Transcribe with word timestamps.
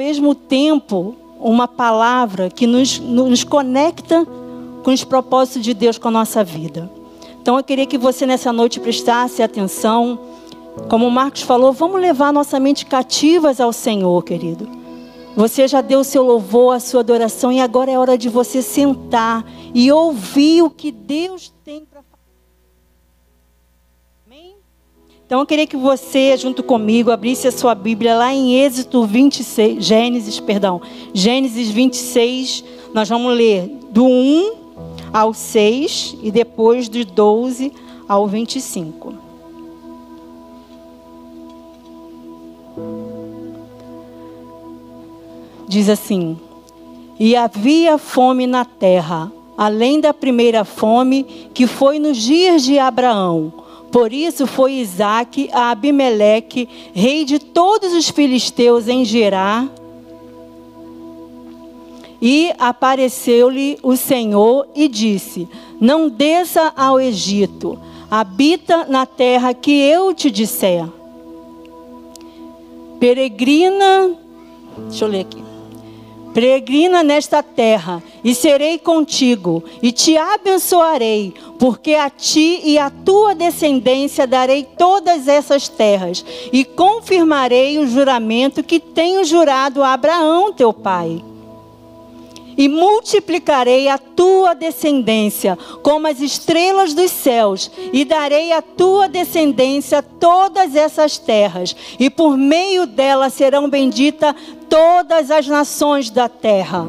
mesmo 0.00 0.34
tempo 0.34 1.14
uma 1.38 1.68
palavra 1.68 2.48
que 2.48 2.66
nos, 2.66 2.98
nos 2.98 3.44
conecta 3.44 4.26
com 4.82 4.90
os 4.90 5.04
propósitos 5.04 5.62
de 5.62 5.74
Deus 5.74 5.98
com 5.98 6.08
a 6.08 6.10
nossa 6.10 6.42
vida. 6.42 6.90
Então 7.42 7.58
eu 7.58 7.62
queria 7.62 7.84
que 7.84 7.98
você 7.98 8.24
nessa 8.24 8.50
noite 8.50 8.80
prestasse 8.80 9.42
atenção. 9.42 10.18
Como 10.88 11.06
o 11.06 11.10
Marcos 11.10 11.42
falou, 11.42 11.70
vamos 11.70 12.00
levar 12.00 12.32
nossa 12.32 12.58
mente 12.58 12.86
cativas 12.86 13.60
ao 13.60 13.74
Senhor, 13.74 14.24
querido. 14.24 14.66
Você 15.36 15.68
já 15.68 15.82
deu 15.82 16.00
o 16.00 16.04
seu 16.04 16.22
louvor, 16.22 16.74
a 16.74 16.80
sua 16.80 17.00
adoração, 17.00 17.52
e 17.52 17.60
agora 17.60 17.90
é 17.90 17.98
hora 17.98 18.16
de 18.16 18.30
você 18.30 18.62
sentar 18.62 19.44
e 19.74 19.92
ouvir 19.92 20.62
o 20.62 20.70
que 20.70 20.90
Deus 20.90 21.52
tem 21.62 21.84
para 21.84 22.02
falar. 22.02 22.22
Amém? 24.26 24.56
Então 25.30 25.38
eu 25.38 25.46
queria 25.46 25.64
que 25.64 25.76
você, 25.76 26.36
junto 26.36 26.60
comigo, 26.60 27.12
abrisse 27.12 27.46
a 27.46 27.52
sua 27.52 27.72
Bíblia 27.72 28.16
lá 28.16 28.34
em 28.34 28.56
Êxodo 28.56 29.06
26, 29.06 29.84
Gênesis, 29.84 30.40
perdão, 30.40 30.82
Gênesis 31.14 31.70
26, 31.70 32.64
nós 32.92 33.08
vamos 33.08 33.36
ler 33.36 33.68
do 33.92 34.04
1 34.04 34.54
ao 35.12 35.32
6 35.32 36.16
e 36.20 36.32
depois 36.32 36.88
do 36.88 37.04
12 37.04 37.72
ao 38.08 38.26
25. 38.26 39.14
Diz 45.68 45.88
assim: 45.88 46.36
E 47.20 47.36
havia 47.36 47.98
fome 47.98 48.48
na 48.48 48.64
terra, 48.64 49.30
além 49.56 50.00
da 50.00 50.12
primeira 50.12 50.64
fome 50.64 51.22
que 51.54 51.68
foi 51.68 52.00
nos 52.00 52.16
dias 52.16 52.64
de 52.64 52.80
Abraão. 52.80 53.69
Por 53.90 54.12
isso 54.12 54.46
foi 54.46 54.74
Isaac 54.74 55.50
a 55.52 55.70
Abimeleque, 55.70 56.68
rei 56.94 57.24
de 57.24 57.38
todos 57.38 57.92
os 57.92 58.08
filisteus 58.08 58.86
em 58.86 59.04
Gerar, 59.04 59.68
e 62.22 62.52
apareceu-lhe 62.58 63.78
o 63.82 63.96
Senhor 63.96 64.68
e 64.74 64.86
disse: 64.86 65.48
Não 65.80 66.08
desça 66.08 66.72
ao 66.76 67.00
Egito, 67.00 67.78
habita 68.10 68.84
na 68.84 69.06
terra 69.06 69.54
que 69.54 69.72
eu 69.72 70.12
te 70.12 70.30
disser. 70.30 70.86
Peregrina, 73.00 74.14
deixa 74.88 75.06
eu 75.06 75.08
ler 75.08 75.20
aqui. 75.20 75.49
Peregrina 76.40 77.02
nesta 77.02 77.42
terra, 77.42 78.02
e 78.24 78.34
serei 78.34 78.78
contigo, 78.78 79.62
e 79.82 79.92
te 79.92 80.16
abençoarei, 80.16 81.34
porque 81.58 81.92
a 81.92 82.08
ti 82.08 82.62
e 82.64 82.78
à 82.78 82.88
tua 82.88 83.34
descendência 83.34 84.26
darei 84.26 84.64
todas 84.64 85.28
essas 85.28 85.68
terras, 85.68 86.24
e 86.50 86.64
confirmarei 86.64 87.78
o 87.78 87.86
juramento 87.86 88.62
que 88.62 88.80
tenho 88.80 89.22
jurado 89.22 89.82
a 89.82 89.92
Abraão, 89.92 90.50
teu 90.50 90.72
pai 90.72 91.22
e 92.56 92.68
multiplicarei 92.68 93.88
a 93.88 93.98
tua 93.98 94.54
descendência 94.54 95.58
como 95.82 96.06
as 96.06 96.20
estrelas 96.20 96.94
dos 96.94 97.10
céus, 97.10 97.70
e 97.92 98.04
darei 98.04 98.52
à 98.52 98.60
tua 98.62 99.08
descendência 99.08 100.02
todas 100.02 100.74
essas 100.74 101.18
terras, 101.18 101.74
e 101.98 102.10
por 102.10 102.36
meio 102.36 102.86
dela 102.86 103.30
serão 103.30 103.68
benditas 103.68 104.34
todas 104.68 105.30
as 105.30 105.46
nações 105.46 106.10
da 106.10 106.28
terra. 106.28 106.86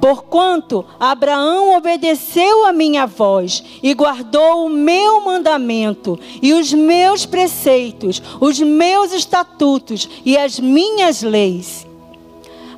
Porquanto 0.00 0.84
Abraão 1.00 1.76
obedeceu 1.76 2.66
a 2.66 2.72
minha 2.72 3.06
voz 3.06 3.64
e 3.82 3.92
guardou 3.94 4.66
o 4.66 4.68
meu 4.68 5.20
mandamento 5.22 6.18
e 6.40 6.52
os 6.52 6.72
meus 6.72 7.26
preceitos, 7.26 8.22
os 8.40 8.60
meus 8.60 9.12
estatutos 9.12 10.08
e 10.24 10.36
as 10.36 10.60
minhas 10.60 11.22
leis. 11.22 11.85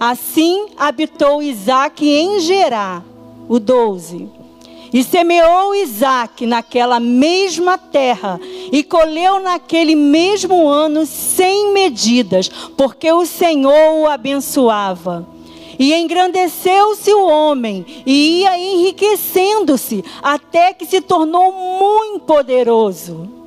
Assim 0.01 0.67
habitou 0.77 1.43
Isaac 1.43 2.09
em 2.09 2.39
Gerá, 2.39 3.03
o 3.49 3.59
12. 3.59 4.29
E 4.93 5.03
semeou 5.03 5.75
Isaac 5.75 6.47
naquela 6.47 7.01
mesma 7.01 7.77
terra, 7.77 8.41
e 8.73 8.83
colheu 8.85 9.41
naquele 9.41 9.97
mesmo 9.97 10.69
ano 10.69 11.05
sem 11.05 11.73
medidas, 11.73 12.49
porque 12.77 13.11
o 13.13 13.27
Senhor 13.27 14.01
o 14.01 14.07
abençoava. 14.07 15.27
E 15.79 15.93
engrandeceu-se 15.95 17.13
o 17.13 17.27
homem, 17.27 17.85
e 18.07 18.41
ia 18.41 18.59
enriquecendo-se, 18.59 20.05
até 20.23 20.73
que 20.73 20.87
se 20.87 21.01
tornou 21.01 21.53
muito 21.53 22.25
poderoso 22.25 23.38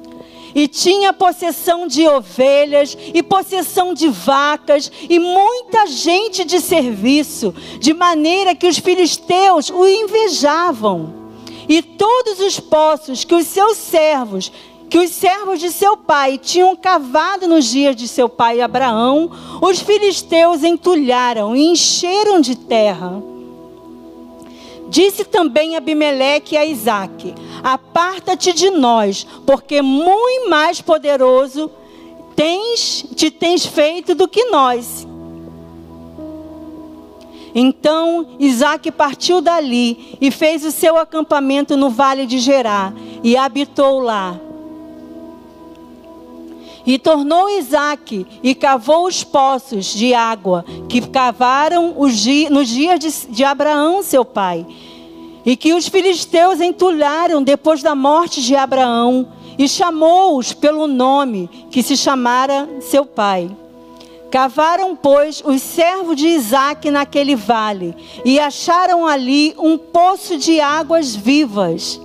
e 0.54 0.68
tinha 0.68 1.14
possessão 1.14 1.88
de 1.88 2.08
ovelhas 2.08 2.98
e 3.14 3.22
possessão 3.24 3.94
de 3.94 4.08
vacas 4.08 4.92
e 5.10 5.20
muita 5.20 5.88
gente 5.88 6.44
de 6.44 6.60
serviço, 6.60 7.54
de 7.80 7.94
maneira 7.94 8.56
que 8.56 8.68
os 8.68 8.78
filisteus 8.78 9.70
o 9.70 9.88
invejavam. 9.88 11.22
E 11.68 11.82
todos 11.82 12.40
os 12.40 12.60
poços 12.60 13.24
que 13.24 13.36
os 13.36 13.48
seus 13.48 13.78
servos, 13.78 14.52
que 14.90 14.98
os 14.98 15.10
servos 15.12 15.60
de 15.60 15.72
seu 15.72 15.96
pai 15.96 16.38
tinham 16.38 16.76
cavado 16.76 17.48
nos 17.48 17.66
dias 17.66 17.96
de 17.96 18.08
seu 18.08 18.28
pai 18.28 18.60
Abraão, 18.60 19.32
os 19.62 19.80
filisteus 19.80 20.64
entulharam 20.64 21.56
e 21.56 21.68
encheram 21.68 22.42
de 22.42 22.56
terra. 22.56 23.31
Disse 24.92 25.24
também 25.24 25.78
Abimeleque 25.78 26.58
a 26.58 26.66
Isaque: 26.66 27.34
Aparta-te 27.64 28.52
de 28.52 28.70
nós, 28.70 29.26
porque 29.46 29.82
muito 29.82 30.50
mais 30.50 30.82
poderoso 30.82 31.72
tens, 32.36 33.06
te 33.16 33.32
tens 33.32 33.66
feito 33.66 34.14
do 34.14 34.28
que 34.28 34.44
nós. 34.48 35.08
Então 37.56 38.36
Isaac 38.38 38.92
partiu 38.92 39.40
dali 39.40 40.18
e 40.20 40.30
fez 40.30 40.66
o 40.66 40.72
seu 40.72 40.98
acampamento 40.98 41.78
no 41.78 41.90
vale 41.90 42.26
de 42.26 42.38
Gerá 42.38 42.92
e 43.24 43.38
habitou 43.38 44.00
lá. 44.00 44.38
E 46.86 46.98
tornou 46.98 47.50
Isaac 47.50 48.26
e 48.42 48.56
cavou 48.56 49.06
os 49.06 49.24
poços 49.24 49.86
de 49.86 50.14
água 50.14 50.66
que 50.90 51.02
cavaram 51.02 51.96
nos 52.50 52.68
dias 52.68 53.28
de, 53.30 53.44
Abraão, 53.44 54.02
seu 54.02 54.26
pai. 54.26 54.66
E 55.46 55.56
que 55.56 55.74
os 55.74 55.88
filisteus 55.88 56.60
entulharam 56.60 57.44
depois 57.44 57.82
da 57.82 57.96
morte 57.96 58.42
de 58.42 58.56
Abraão 58.56 59.28
e 59.58 59.68
chamou-os 59.68 60.54
pelo 60.54 60.88
nome 60.88 61.50
que 61.70 61.84
se 61.84 61.96
chamara 61.96 62.68
seu 62.82 63.06
pai. 63.06 63.50
Cavaram, 64.32 64.96
pois, 64.96 65.44
os 65.46 65.62
servos 65.62 66.16
de 66.16 66.28
Isaac 66.28 66.90
naquele 66.90 67.36
vale 67.36 67.94
e 68.24 68.40
acharam 68.40 69.06
ali 69.06 69.54
um 69.58 69.78
poço 69.78 70.38
de 70.38 70.62
águas 70.62 71.14
vivas. 71.14 72.00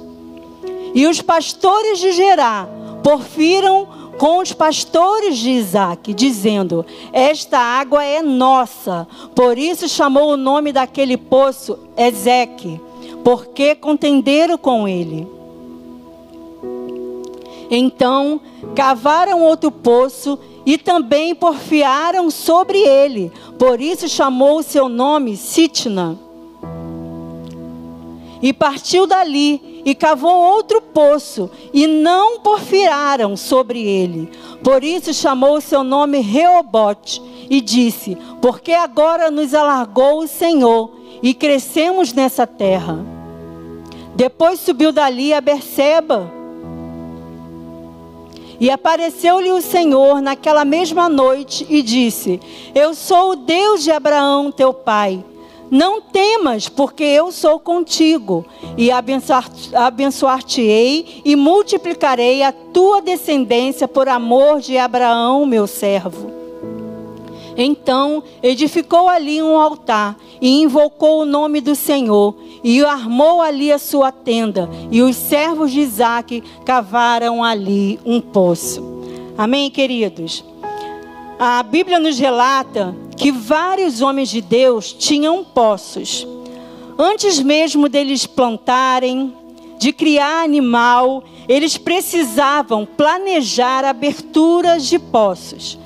E 0.92 1.06
os 1.06 1.22
pastores 1.22 2.00
de 2.00 2.10
Gerá 2.12 2.68
porfiram 3.04 4.05
com 4.18 4.38
os 4.38 4.52
pastores 4.52 5.38
de 5.38 5.50
Isaac, 5.50 6.14
dizendo: 6.14 6.84
Esta 7.12 7.58
água 7.58 8.04
é 8.04 8.22
nossa. 8.22 9.06
Por 9.34 9.58
isso 9.58 9.88
chamou 9.88 10.32
o 10.32 10.36
nome 10.36 10.72
daquele 10.72 11.16
poço 11.16 11.78
Ezeque, 11.96 12.80
porque 13.22 13.74
contenderam 13.74 14.56
com 14.58 14.88
ele. 14.88 15.26
Então 17.70 18.40
cavaram 18.74 19.42
outro 19.42 19.70
poço 19.70 20.38
e 20.64 20.78
também 20.78 21.34
porfiaram 21.34 22.30
sobre 22.30 22.78
ele. 22.78 23.32
Por 23.58 23.80
isso 23.80 24.08
chamou 24.08 24.58
o 24.58 24.62
seu 24.62 24.88
nome 24.88 25.36
Sitna. 25.36 26.18
E 28.42 28.52
partiu 28.52 29.06
dali 29.06 29.75
e 29.86 29.94
cavou 29.94 30.34
outro 30.34 30.82
poço, 30.82 31.48
e 31.72 31.86
não 31.86 32.40
porfiaram 32.40 33.36
sobre 33.36 33.80
ele. 33.86 34.28
Por 34.60 34.82
isso 34.82 35.14
chamou 35.14 35.58
o 35.58 35.60
seu 35.60 35.84
nome 35.84 36.18
Reobote, 36.20 37.22
e 37.48 37.60
disse: 37.60 38.18
Porque 38.42 38.72
agora 38.72 39.30
nos 39.30 39.54
alargou 39.54 40.18
o 40.18 40.26
Senhor, 40.26 40.90
e 41.22 41.32
crescemos 41.32 42.12
nessa 42.12 42.48
terra. 42.48 42.98
Depois 44.16 44.58
subiu 44.58 44.90
dali 44.90 45.32
a 45.32 45.40
Berseba. 45.40 46.32
E 48.58 48.70
apareceu-lhe 48.70 49.52
o 49.52 49.60
Senhor 49.60 50.20
naquela 50.20 50.64
mesma 50.64 51.08
noite 51.08 51.64
e 51.68 51.80
disse: 51.80 52.40
Eu 52.74 52.92
sou 52.92 53.32
o 53.32 53.36
Deus 53.36 53.84
de 53.84 53.92
Abraão, 53.92 54.50
teu 54.50 54.74
pai. 54.74 55.22
Não 55.70 56.00
temas, 56.00 56.68
porque 56.68 57.02
eu 57.02 57.32
sou 57.32 57.58
contigo, 57.58 58.46
e 58.76 58.90
abençoar-te-ei 58.90 61.22
e 61.24 61.34
multiplicarei 61.34 62.42
a 62.42 62.52
tua 62.52 63.02
descendência 63.02 63.88
por 63.88 64.08
amor 64.08 64.60
de 64.60 64.78
Abraão, 64.78 65.44
meu 65.44 65.66
servo. 65.66 66.36
Então 67.56 68.22
edificou 68.42 69.08
ali 69.08 69.42
um 69.42 69.58
altar 69.58 70.16
e 70.40 70.60
invocou 70.60 71.22
o 71.22 71.24
nome 71.24 71.62
do 71.62 71.74
Senhor 71.74 72.36
e 72.62 72.84
armou 72.84 73.40
ali 73.40 73.72
a 73.72 73.78
sua 73.78 74.12
tenda. 74.12 74.68
E 74.90 75.00
os 75.00 75.16
servos 75.16 75.72
de 75.72 75.80
Isaac 75.80 76.42
cavaram 76.66 77.42
ali 77.42 77.98
um 78.04 78.20
poço. 78.20 78.84
Amém, 79.38 79.70
queridos? 79.70 80.44
A 81.38 81.62
Bíblia 81.62 81.98
nos 81.98 82.18
relata 82.18 82.94
que 83.16 83.30
vários 83.30 84.00
homens 84.00 84.30
de 84.30 84.40
Deus 84.40 84.92
tinham 84.92 85.44
poços. 85.44 86.26
Antes 86.98 87.38
mesmo 87.38 87.88
deles 87.88 88.26
plantarem, 88.26 89.34
de 89.78 89.92
criar 89.92 90.42
animal, 90.42 91.22
eles 91.46 91.76
precisavam 91.76 92.86
planejar 92.86 93.84
aberturas 93.84 94.86
de 94.86 94.98
poços. 94.98 95.78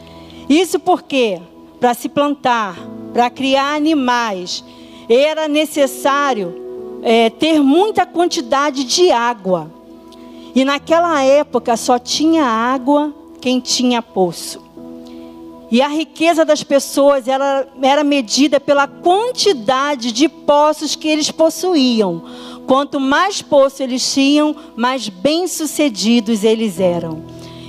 Isso 0.49 0.79
porque, 0.79 1.41
para 1.81 1.95
se 1.95 2.09
plantar, 2.09 2.77
para 3.13 3.29
criar 3.29 3.75
animais, 3.75 4.65
era 5.09 5.49
necessário 5.49 6.55
é, 7.03 7.29
ter 7.31 7.61
muita 7.61 8.07
quantidade 8.07 8.85
de 8.85 9.11
água. 9.11 9.71
E 10.55 10.65
naquela 10.65 11.23
época 11.23 11.77
só 11.77 11.99
tinha 11.99 12.45
água 12.45 13.13
quem 13.41 13.59
tinha 13.59 14.01
poço. 14.01 14.70
E 15.71 15.81
a 15.81 15.89
riqueza 15.89 16.45
das 16.45 16.65
pessoas 16.65 17.29
era, 17.29 17.69
era 17.81 18.03
medida 18.03 18.59
pela 18.59 18.89
quantidade 18.89 20.11
de 20.11 20.29
poços 20.29 20.97
que 20.97 21.07
eles 21.07 21.31
possuíam. 21.31 22.25
Quanto 22.67 22.99
mais 22.99 23.41
poços 23.41 23.81
eles 23.81 24.13
tinham, 24.13 24.57
mais 24.77 25.09
bem-sucedidos 25.09 26.43
eles 26.43 26.81
eram. 26.81 27.23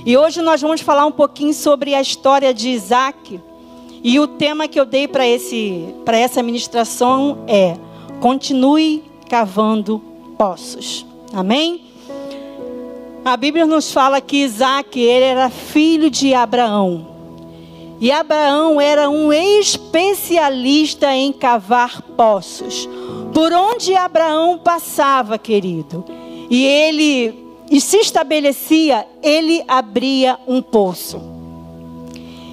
E 0.04 0.16
hoje 0.16 0.42
nós 0.42 0.60
vamos 0.60 0.80
falar 0.80 1.06
um 1.06 1.12
pouquinho 1.12 1.54
sobre 1.54 1.94
a 1.94 2.00
história 2.00 2.52
de 2.52 2.70
Isaac. 2.70 3.40
E 4.02 4.18
o 4.18 4.26
tema 4.26 4.66
que 4.66 4.80
eu 4.80 4.84
dei 4.84 5.06
para 5.06 5.24
essa 5.24 6.42
ministração 6.42 7.44
é: 7.46 7.76
continue 8.20 9.04
cavando 9.28 10.02
poços. 10.36 11.06
Amém? 11.32 11.84
A 13.24 13.36
Bíblia 13.36 13.64
nos 13.64 13.92
fala 13.92 14.20
que 14.20 14.38
Isaac 14.38 14.98
ele 14.98 15.24
era 15.24 15.48
filho 15.48 16.10
de 16.10 16.34
Abraão. 16.34 17.11
E 18.02 18.10
Abraão 18.10 18.80
era 18.80 19.08
um 19.08 19.32
especialista 19.32 21.14
em 21.14 21.32
cavar 21.32 22.02
poços. 22.02 22.88
Por 23.32 23.52
onde 23.52 23.94
Abraão 23.94 24.58
passava, 24.58 25.38
querido, 25.38 26.04
e 26.50 26.64
ele 26.64 27.32
e 27.70 27.80
se 27.80 27.98
estabelecia, 27.98 29.06
ele 29.22 29.62
abria 29.68 30.36
um 30.48 30.60
poço. 30.60 31.22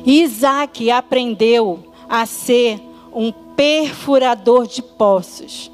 E 0.06 0.22
Isaac 0.22 0.92
aprendeu 0.92 1.80
a 2.08 2.28
ser 2.28 2.80
um 3.12 3.32
perfurador 3.32 4.68
de 4.68 4.84
poços. 4.84 5.72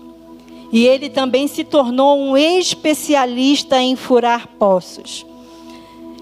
E 0.71 0.87
ele 0.87 1.09
também 1.09 1.49
se 1.49 1.65
tornou 1.65 2.17
um 2.17 2.37
especialista 2.37 3.81
em 3.81 3.97
furar 3.97 4.47
poços. 4.57 5.25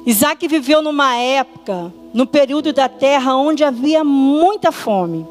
Isaac 0.07 0.47
viveu 0.47 0.81
numa 0.81 1.15
época, 1.15 1.93
no 2.13 2.27
período 2.27 2.71
da 2.71 2.87
terra, 2.87 3.35
onde 3.35 3.63
havia 3.63 4.03
muita 4.03 4.71
fome. 4.71 5.25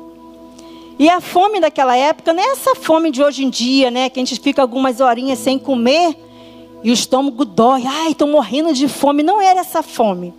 E 0.98 1.08
a 1.08 1.20
fome 1.20 1.60
daquela 1.60 1.96
época 1.96 2.32
não 2.32 2.42
é 2.42 2.46
essa 2.52 2.74
fome 2.74 3.10
de 3.10 3.22
hoje 3.22 3.44
em 3.44 3.50
dia, 3.50 3.90
né? 3.90 4.10
Que 4.10 4.20
a 4.20 4.24
gente 4.24 4.40
fica 4.40 4.60
algumas 4.60 5.00
horinhas 5.00 5.38
sem 5.38 5.58
comer 5.58 6.16
e 6.82 6.90
o 6.90 6.94
estômago 6.94 7.44
dói. 7.44 7.84
Ai, 7.86 8.12
estou 8.12 8.28
morrendo 8.28 8.72
de 8.72 8.88
fome. 8.88 9.22
Não 9.22 9.40
era 9.40 9.60
essa 9.60 9.82
fome. 9.82 10.34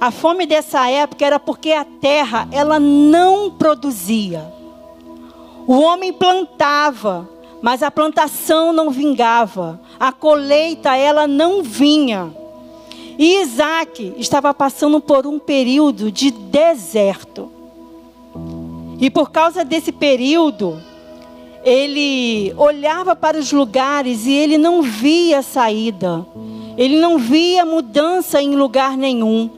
A 0.00 0.10
fome 0.10 0.46
dessa 0.46 0.88
época 0.88 1.26
era 1.26 1.40
porque 1.40 1.72
a 1.72 1.84
terra, 1.84 2.48
ela 2.52 2.78
não 2.78 3.50
produzia. 3.50 4.52
O 5.66 5.80
homem 5.80 6.12
plantava, 6.12 7.28
mas 7.60 7.82
a 7.82 7.90
plantação 7.90 8.72
não 8.72 8.90
vingava. 8.90 9.80
A 9.98 10.12
colheita, 10.12 10.96
ela 10.96 11.26
não 11.26 11.62
vinha. 11.62 12.32
E 13.18 13.40
Isaac 13.42 14.14
estava 14.16 14.54
passando 14.54 15.00
por 15.00 15.26
um 15.26 15.40
período 15.40 16.12
de 16.12 16.30
deserto. 16.30 17.50
E 19.00 19.10
por 19.10 19.32
causa 19.32 19.64
desse 19.64 19.90
período, 19.90 20.80
ele 21.64 22.54
olhava 22.56 23.16
para 23.16 23.36
os 23.36 23.50
lugares 23.50 24.24
e 24.24 24.32
ele 24.32 24.56
não 24.56 24.82
via 24.82 25.42
saída. 25.42 26.24
Ele 26.76 27.00
não 27.00 27.18
via 27.18 27.64
mudança 27.64 28.40
em 28.40 28.54
lugar 28.54 28.96
nenhum. 28.96 29.50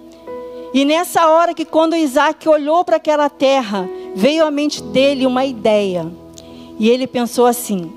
E 0.73 0.83
nessa 0.85 1.29
hora 1.29 1.53
que 1.53 1.67
quando 1.67 1.95
Isaac 1.95 2.49
olhou 2.49 2.83
para 2.83 2.97
aquela 2.97 3.29
terra, 3.29 3.87
veio 4.15 4.47
à 4.47 4.51
mente 4.51 4.83
dele 4.83 5.27
uma 5.27 5.45
ideia. 5.45 6.11
E 6.79 6.89
ele 6.89 7.07
pensou 7.07 7.45
assim: 7.45 7.93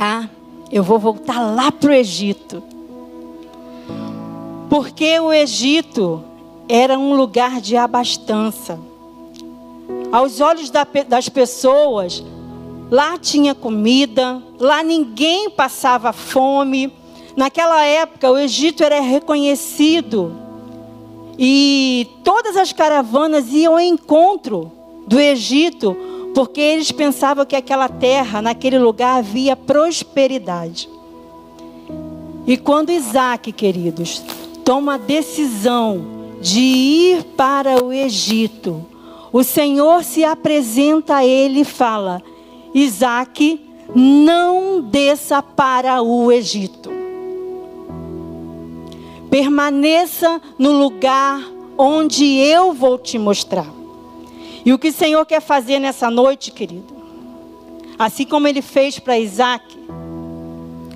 Ah, 0.00 0.28
eu 0.70 0.82
vou 0.82 0.98
voltar 0.98 1.40
lá 1.40 1.70
para 1.70 1.90
o 1.90 1.92
Egito. 1.92 2.71
Porque 4.72 5.20
o 5.20 5.30
Egito 5.30 6.24
era 6.66 6.98
um 6.98 7.14
lugar 7.14 7.60
de 7.60 7.76
abastança. 7.76 8.80
Aos 10.10 10.40
olhos 10.40 10.70
das 11.06 11.28
pessoas, 11.28 12.24
lá 12.90 13.18
tinha 13.18 13.54
comida, 13.54 14.42
lá 14.58 14.82
ninguém 14.82 15.50
passava 15.50 16.10
fome. 16.10 16.90
Naquela 17.36 17.84
época, 17.84 18.30
o 18.30 18.38
Egito 18.38 18.82
era 18.82 18.98
reconhecido 18.98 20.34
e 21.38 22.08
todas 22.24 22.56
as 22.56 22.72
caravanas 22.72 23.52
iam 23.52 23.74
ao 23.74 23.80
encontro 23.80 24.72
do 25.06 25.20
Egito, 25.20 25.94
porque 26.34 26.62
eles 26.62 26.90
pensavam 26.90 27.44
que 27.44 27.56
aquela 27.56 27.90
terra, 27.90 28.40
naquele 28.40 28.78
lugar, 28.78 29.18
havia 29.18 29.54
prosperidade. 29.54 30.88
E 32.46 32.56
quando 32.56 32.90
Isaac, 32.90 33.52
queridos, 33.52 34.22
toma 34.64 34.94
a 34.94 34.98
decisão 34.98 36.04
de 36.40 36.60
ir 36.60 37.24
para 37.36 37.82
o 37.84 37.92
Egito, 37.92 38.84
o 39.32 39.42
Senhor 39.42 40.04
se 40.04 40.24
apresenta 40.24 41.16
a 41.16 41.26
ele 41.26 41.60
e 41.60 41.64
fala: 41.64 42.22
Isaac, 42.74 43.60
não 43.94 44.82
desça 44.82 45.42
para 45.42 46.02
o 46.02 46.30
Egito. 46.30 46.90
Permaneça 49.30 50.40
no 50.58 50.72
lugar 50.72 51.40
onde 51.78 52.24
eu 52.36 52.72
vou 52.72 52.98
te 52.98 53.18
mostrar. 53.18 53.70
E 54.64 54.72
o 54.72 54.78
que 54.78 54.88
o 54.88 54.92
Senhor 54.92 55.24
quer 55.24 55.40
fazer 55.40 55.78
nessa 55.78 56.10
noite, 56.10 56.50
querido? 56.50 56.94
Assim 57.98 58.24
como 58.24 58.46
ele 58.46 58.60
fez 58.60 58.98
para 58.98 59.18
Isaac, 59.18 59.64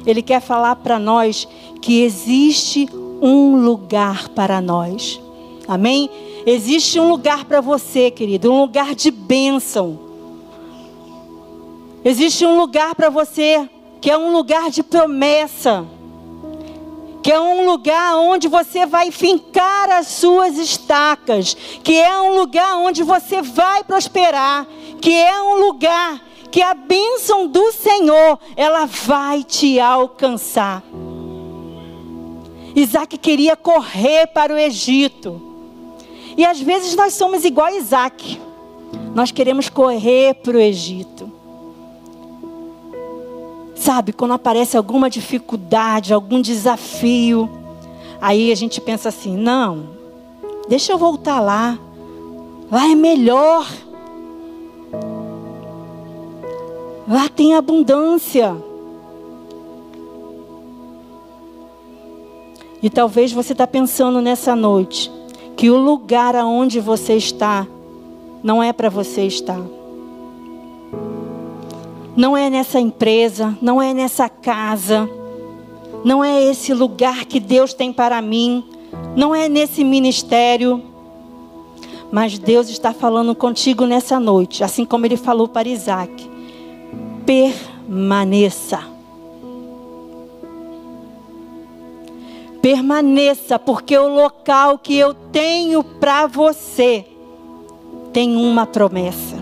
ele 0.07 0.23
quer 0.23 0.41
falar 0.41 0.77
para 0.77 0.99
nós 0.99 1.49
que 1.81 2.03
existe 2.03 2.89
um 3.21 3.57
lugar 3.57 4.29
para 4.31 4.61
nós. 4.61 5.21
Amém? 5.67 6.09
Existe 6.47 7.01
um 7.01 7.09
lugar 7.11 7.45
para 7.45 7.61
você, 7.61 8.11
querido, 8.11 8.53
um 8.53 8.61
lugar 8.61 8.95
de 8.95 9.11
bênção. 9.11 9.99
Existe 12.05 12.47
um 12.47 12.57
lugar 12.57 12.95
para 12.95 13.11
você 13.11 13.69
que 14.01 14.11
é 14.11 14.17
um 14.17 14.33
lugar 14.33 14.71
de 14.71 14.83
promessa. 14.83 15.85
Que 17.23 17.33
é 17.33 17.41
um 17.41 17.67
lugar 17.67 18.17
onde 18.19 18.47
você 18.47 18.87
vai 18.87 19.11
fincar 19.11 19.91
as 19.91 20.07
suas 20.07 20.57
estacas, 20.57 21.57
que 21.83 21.99
é 21.99 22.17
um 22.21 22.37
lugar 22.37 22.77
onde 22.77 23.03
você 23.03 23.43
vai 23.43 23.83
prosperar, 23.83 24.65
que 25.01 25.13
é 25.13 25.43
um 25.43 25.67
lugar 25.67 26.21
que 26.53 26.63
a 26.63 26.73
bênção 26.75 27.49
do 27.49 27.73
Senhor, 27.73 28.39
ela 28.57 28.87
vai 28.87 29.43
te 29.43 29.81
alcançar. 29.81 30.85
Isaac 32.77 33.17
queria 33.17 33.57
correr 33.57 34.27
para 34.27 34.53
o 34.53 34.59
Egito. 34.59 35.41
E 36.37 36.45
às 36.45 36.61
vezes 36.61 36.95
nós 36.95 37.15
somos 37.15 37.43
igual 37.43 37.69
a 37.69 37.73
Isaac. 37.73 38.39
Nós 39.15 39.31
queremos 39.31 39.71
correr 39.71 40.35
para 40.35 40.59
o 40.59 40.61
Egito. 40.61 41.33
Sabe, 43.75 44.13
quando 44.13 44.35
aparece 44.35 44.77
alguma 44.77 45.09
dificuldade, 45.09 46.13
algum 46.13 46.41
desafio, 46.41 47.49
aí 48.21 48.53
a 48.53 48.55
gente 48.55 48.79
pensa 48.79 49.09
assim: 49.09 49.35
não, 49.35 49.89
deixa 50.69 50.93
eu 50.93 50.99
voltar 50.99 51.41
lá. 51.41 51.79
Lá 52.71 52.91
é 52.91 52.95
melhor. 52.95 53.67
Lá 57.09 57.29
tem 57.29 57.55
abundância. 57.55 58.55
E 62.87 62.89
talvez 62.89 63.33
você 63.33 63.51
está 63.51 63.67
pensando 63.67 64.21
nessa 64.21 64.55
noite 64.55 65.11
que 65.57 65.69
o 65.71 65.77
lugar 65.77 66.37
aonde 66.37 66.79
você 66.79 67.15
está 67.15 67.67
não 68.45 68.63
é 68.63 68.73
para 68.73 68.89
você 68.89 69.23
estar. 69.27 69.61
Não 72.17 72.37
é 72.37 72.49
nessa 72.49 72.79
empresa, 72.79 73.59
não 73.61 73.83
é 73.83 73.93
nessa 73.93 74.29
casa, 74.29 75.11
não 76.05 76.23
é 76.23 76.41
esse 76.41 76.73
lugar 76.73 77.25
que 77.25 77.41
Deus 77.41 77.75
tem 77.75 77.93
para 77.93 78.23
mim, 78.23 78.63
não 79.17 79.35
é 79.35 79.49
nesse 79.49 79.83
ministério. 79.83 80.81
Mas 82.13 82.39
Deus 82.39 82.69
está 82.69 82.93
falando 82.93 83.35
contigo 83.35 83.85
nessa 83.85 84.21
noite, 84.21 84.63
assim 84.63 84.85
como 84.85 85.05
Ele 85.05 85.17
falou 85.17 85.49
para 85.49 85.69
Isaac. 85.69 86.31
Permaneça. 87.27 88.96
Permaneça, 92.67 93.61
porque 93.61 93.97
o 93.97 94.09
local 94.09 94.77
que 94.77 94.99
eu 94.99 95.15
tenho 95.15 95.85
para 95.85 96.27
você 96.27 97.07
tem 98.13 98.35
uma 98.35 98.67
promessa. 98.67 99.37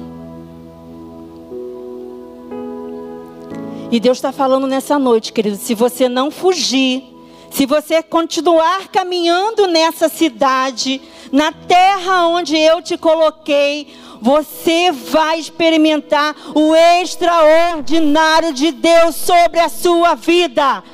E 3.90 3.98
Deus 3.98 4.18
está 4.18 4.30
falando 4.30 4.66
nessa 4.66 4.98
noite, 4.98 5.32
querido, 5.32 5.56
se 5.56 5.74
você 5.74 6.06
não 6.06 6.30
fugir, 6.30 7.02
se 7.50 7.64
você 7.64 8.02
continuar 8.02 8.88
caminhando 8.88 9.68
nessa 9.68 10.10
cidade, 10.10 11.00
na 11.32 11.50
terra 11.50 12.26
onde 12.26 12.58
eu 12.58 12.82
te 12.82 12.98
coloquei, 12.98 13.88
você 14.20 14.92
vai 14.92 15.38
experimentar 15.38 16.36
o 16.54 16.76
extraordinário 16.76 18.52
de 18.52 18.70
Deus 18.70 19.16
sobre 19.16 19.60
a 19.60 19.70
sua 19.70 20.14
vida. 20.14 20.84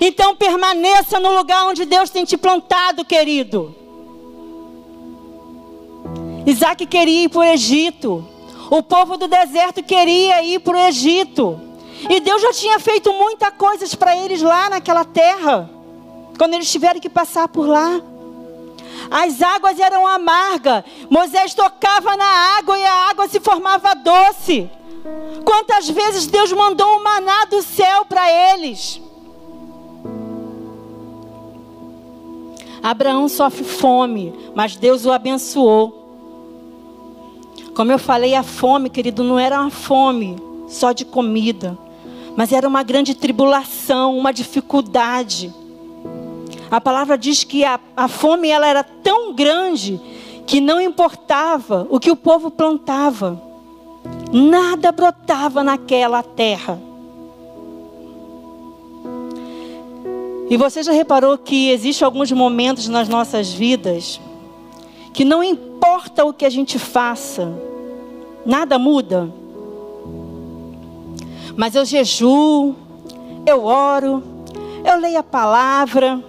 Então 0.00 0.36
permaneça 0.36 1.18
no 1.18 1.36
lugar 1.36 1.66
onde 1.66 1.84
Deus 1.84 2.10
tem 2.10 2.24
te 2.24 2.36
plantado, 2.36 3.04
querido. 3.04 3.74
Isaac 6.46 6.86
queria 6.86 7.24
ir 7.24 7.28
para 7.28 7.40
o 7.40 7.44
Egito. 7.44 8.26
O 8.70 8.82
povo 8.82 9.16
do 9.16 9.26
deserto 9.26 9.82
queria 9.82 10.42
ir 10.42 10.60
para 10.60 10.76
o 10.76 10.80
Egito. 10.80 11.60
E 12.08 12.20
Deus 12.20 12.40
já 12.40 12.52
tinha 12.52 12.78
feito 12.78 13.12
muitas 13.12 13.50
coisas 13.50 13.94
para 13.94 14.16
eles 14.16 14.40
lá 14.40 14.70
naquela 14.70 15.04
terra. 15.04 15.68
Quando 16.38 16.54
eles 16.54 16.70
tiveram 16.70 17.00
que 17.00 17.08
passar 17.08 17.48
por 17.48 17.66
lá. 17.66 18.00
As 19.10 19.42
águas 19.42 19.80
eram 19.80 20.06
amargas. 20.06 20.84
Moisés 21.10 21.54
tocava 21.54 22.16
na 22.16 22.58
água 22.58 22.78
e 22.78 22.84
a 22.84 22.94
água 23.10 23.28
se 23.28 23.40
formava 23.40 23.94
doce. 23.94 24.70
Quantas 25.44 25.88
vezes 25.88 26.26
Deus 26.26 26.52
mandou 26.52 26.96
o 26.96 27.02
maná 27.02 27.44
do 27.46 27.62
céu 27.62 28.04
para 28.04 28.30
eles? 28.54 29.00
Abraão 32.82 33.28
sofre 33.28 33.64
fome, 33.64 34.32
mas 34.54 34.76
Deus 34.76 35.04
o 35.04 35.12
abençoou. 35.12 35.98
Como 37.74 37.92
eu 37.92 37.98
falei, 37.98 38.34
a 38.34 38.42
fome, 38.42 38.90
querido, 38.90 39.22
não 39.22 39.38
era 39.38 39.60
uma 39.60 39.70
fome 39.70 40.36
só 40.68 40.92
de 40.92 41.04
comida, 41.04 41.78
mas 42.36 42.52
era 42.52 42.66
uma 42.66 42.82
grande 42.82 43.14
tribulação, 43.14 44.16
uma 44.16 44.32
dificuldade. 44.32 45.52
A 46.70 46.80
palavra 46.80 47.16
diz 47.16 47.44
que 47.44 47.64
a, 47.64 47.80
a 47.96 48.08
fome 48.08 48.48
ela 48.48 48.66
era 48.66 48.82
tão 48.82 49.32
grande 49.32 50.00
que 50.46 50.60
não 50.60 50.80
importava 50.80 51.86
o 51.90 52.00
que 52.00 52.10
o 52.10 52.16
povo 52.16 52.50
plantava, 52.50 53.40
nada 54.32 54.90
brotava 54.92 55.62
naquela 55.62 56.22
terra. 56.22 56.87
E 60.50 60.56
você 60.56 60.82
já 60.82 60.92
reparou 60.92 61.36
que 61.36 61.70
existem 61.70 62.04
alguns 62.06 62.32
momentos 62.32 62.88
nas 62.88 63.08
nossas 63.08 63.52
vidas 63.52 64.20
que 65.12 65.24
não 65.24 65.42
importa 65.42 66.24
o 66.24 66.32
que 66.32 66.44
a 66.44 66.50
gente 66.50 66.78
faça, 66.78 67.52
nada 68.46 68.78
muda. 68.78 69.32
Mas 71.56 71.74
eu 71.74 71.84
jejuo, 71.84 72.74
eu 73.44 73.64
oro, 73.64 74.22
eu 74.84 74.98
leio 74.98 75.18
a 75.18 75.22
palavra, 75.22 76.22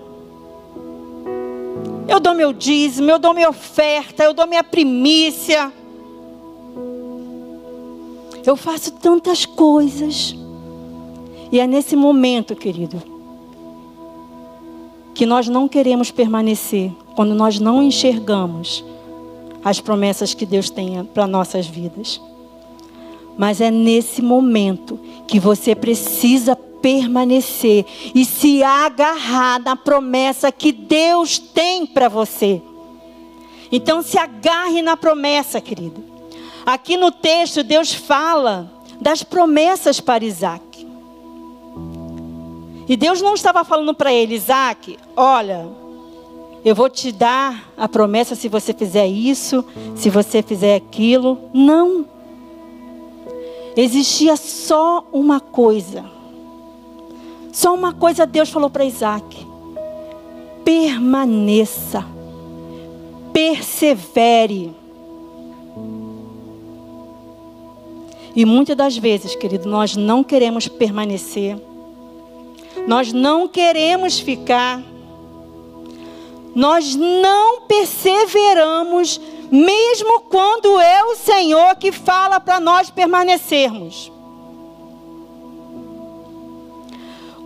eu 2.07 2.19
dou 2.19 2.33
meu 2.33 2.51
dízimo, 2.51 3.09
eu 3.11 3.19
dou 3.19 3.33
minha 3.33 3.49
oferta, 3.49 4.23
eu 4.23 4.33
dou 4.33 4.47
minha 4.47 4.63
primícia. 4.63 5.71
Eu 8.43 8.57
faço 8.57 8.91
tantas 8.93 9.45
coisas. 9.45 10.35
E 11.51 11.59
é 11.59 11.67
nesse 11.67 11.95
momento, 11.95 12.55
querido, 12.55 13.01
que 15.19 15.25
nós 15.25 15.49
não 15.49 15.67
queremos 15.67 16.11
permanecer, 16.11 16.93
quando 17.13 17.35
nós 17.35 17.59
não 17.59 17.83
enxergamos 17.83 18.85
as 19.61 19.81
promessas 19.81 20.33
que 20.33 20.45
Deus 20.45 20.69
tem 20.69 21.03
para 21.03 21.27
nossas 21.27 21.67
vidas. 21.67 22.21
Mas 23.37 23.59
é 23.59 23.69
nesse 23.69 24.21
momento 24.21 24.97
que 25.27 25.37
você 25.37 25.75
precisa 25.75 26.55
permanecer 26.55 27.85
e 28.15 28.23
se 28.23 28.63
agarrar 28.63 29.59
na 29.59 29.75
promessa 29.75 30.53
que 30.53 30.71
Deus 30.71 31.37
tem 31.37 31.85
para 31.85 32.07
você. 32.07 32.61
Então 33.69 34.01
se 34.01 34.17
agarre 34.17 34.81
na 34.81 34.95
promessa, 34.95 35.59
querido. 35.59 36.01
Aqui 36.65 36.95
no 36.95 37.11
texto 37.11 37.61
Deus 37.61 37.93
fala 37.93 38.71
das 39.01 39.21
promessas 39.21 39.99
para 39.99 40.23
Isaac. 40.23 40.68
E 42.89 42.97
Deus 42.97 43.21
não 43.21 43.35
estava 43.35 43.63
falando 43.63 43.93
para 43.93 44.11
ele, 44.11 44.35
Isaac, 44.35 44.97
olha, 45.15 45.69
eu 46.65 46.75
vou 46.75 46.89
te 46.89 47.11
dar 47.11 47.71
a 47.77 47.87
promessa 47.87 48.35
se 48.35 48.49
você 48.49 48.73
fizer 48.73 49.07
isso, 49.07 49.63
se 49.95 50.09
você 50.09 50.41
fizer 50.41 50.75
aquilo. 50.75 51.37
Não. 51.53 52.05
Existia 53.77 54.35
só 54.35 55.07
uma 55.13 55.39
coisa 55.39 56.19
só 57.51 57.73
uma 57.73 57.91
coisa 57.91 58.25
Deus 58.25 58.49
falou 58.49 58.69
para 58.69 58.85
Isaac: 58.85 59.45
permaneça, 60.63 62.05
persevere. 63.33 64.73
E 68.35 68.45
muitas 68.45 68.77
das 68.77 68.97
vezes, 68.97 69.35
querido, 69.35 69.67
nós 69.67 69.95
não 69.95 70.23
queremos 70.23 70.67
permanecer, 70.67 71.59
nós 72.87 73.13
não 73.13 73.47
queremos 73.47 74.19
ficar, 74.19 74.81
nós 76.55 76.95
não 76.95 77.61
perseveramos, 77.61 79.19
mesmo 79.51 80.21
quando 80.21 80.79
é 80.79 81.03
o 81.03 81.15
Senhor 81.15 81.75
que 81.75 81.91
fala 81.91 82.39
para 82.39 82.59
nós 82.59 82.89
permanecermos. 82.89 84.11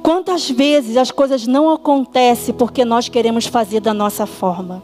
Quantas 0.01 0.49
vezes 0.49 0.97
as 0.97 1.11
coisas 1.11 1.47
não 1.47 1.69
acontecem 1.69 2.53
porque 2.53 2.83
nós 2.83 3.07
queremos 3.07 3.45
fazer 3.45 3.79
da 3.79 3.93
nossa 3.93 4.25
forma? 4.25 4.83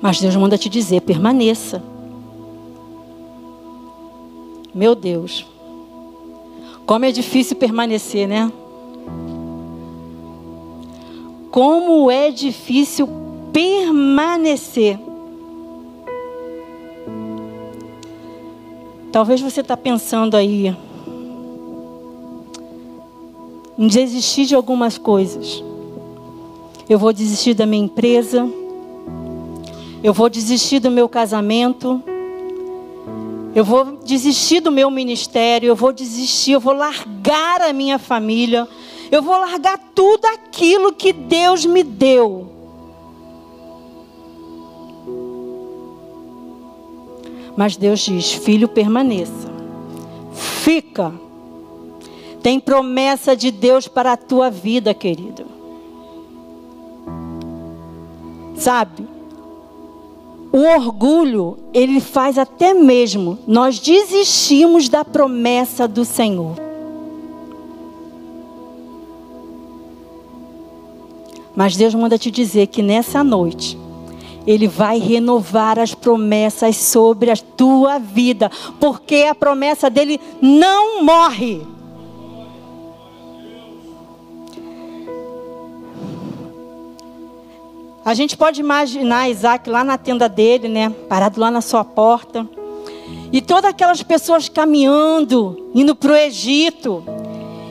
Mas 0.00 0.18
Deus 0.20 0.34
manda 0.36 0.56
te 0.56 0.68
dizer: 0.68 1.02
permaneça. 1.02 1.82
Meu 4.72 4.94
Deus, 4.94 5.44
como 6.86 7.04
é 7.04 7.12
difícil 7.12 7.56
permanecer, 7.56 8.26
né? 8.26 8.50
Como 11.50 12.10
é 12.10 12.30
difícil 12.30 13.08
permanecer. 13.52 14.98
Talvez 19.12 19.40
você 19.40 19.60
está 19.60 19.76
pensando 19.76 20.36
aí 20.36 20.74
em 23.76 23.86
desistir 23.86 24.44
de 24.44 24.54
algumas 24.54 24.96
coisas. 24.98 25.64
Eu 26.88 26.98
vou 26.98 27.12
desistir 27.12 27.54
da 27.54 27.66
minha 27.66 27.84
empresa. 27.84 28.48
Eu 30.02 30.12
vou 30.12 30.28
desistir 30.28 30.80
do 30.80 30.90
meu 30.90 31.08
casamento. 31.08 32.02
Eu 33.54 33.64
vou 33.64 33.96
desistir 34.04 34.60
do 34.60 34.70
meu 34.70 34.90
ministério. 34.90 35.68
Eu 35.68 35.76
vou 35.76 35.92
desistir. 35.92 36.52
Eu 36.52 36.60
vou 36.60 36.72
largar 36.72 37.60
a 37.62 37.72
minha 37.72 37.98
família. 37.98 38.68
Eu 39.10 39.22
vou 39.22 39.36
largar 39.36 39.78
tudo 39.94 40.24
aquilo 40.26 40.92
que 40.92 41.12
Deus 41.12 41.66
me 41.66 41.82
deu. 41.82 42.48
Mas 47.56 47.76
Deus 47.76 48.00
diz: 48.00 48.32
Filho, 48.32 48.68
permaneça. 48.68 49.50
Fica. 50.32 51.12
Tem 52.42 52.58
promessa 52.58 53.36
de 53.36 53.50
Deus 53.50 53.86
para 53.86 54.12
a 54.12 54.16
tua 54.16 54.48
vida, 54.50 54.94
querido. 54.94 55.44
Sabe? 58.56 59.19
O 60.52 60.58
orgulho, 60.58 61.58
ele 61.72 62.00
faz 62.00 62.36
até 62.36 62.74
mesmo 62.74 63.38
nós 63.46 63.78
desistimos 63.78 64.88
da 64.88 65.04
promessa 65.04 65.86
do 65.86 66.04
Senhor. 66.04 66.56
Mas 71.54 71.76
Deus 71.76 71.94
manda 71.94 72.18
te 72.18 72.30
dizer 72.30 72.66
que 72.68 72.82
nessa 72.82 73.22
noite, 73.22 73.78
ele 74.46 74.66
vai 74.66 74.98
renovar 74.98 75.78
as 75.78 75.94
promessas 75.94 76.76
sobre 76.76 77.30
a 77.30 77.36
tua 77.36 77.98
vida, 77.98 78.50
porque 78.80 79.26
a 79.28 79.34
promessa 79.34 79.90
dele 79.90 80.20
não 80.40 81.04
morre. 81.04 81.60
A 88.10 88.14
gente 88.14 88.36
pode 88.36 88.60
imaginar 88.60 89.30
Isaac 89.30 89.70
lá 89.70 89.84
na 89.84 89.96
tenda 89.96 90.28
dele, 90.28 90.66
né? 90.66 90.90
Parado 91.08 91.38
lá 91.38 91.48
na 91.48 91.60
sua 91.60 91.84
porta. 91.84 92.44
E 93.30 93.40
todas 93.40 93.70
aquelas 93.70 94.02
pessoas 94.02 94.48
caminhando, 94.48 95.70
indo 95.72 95.94
para 95.94 96.10
o 96.10 96.16
Egito. 96.16 97.04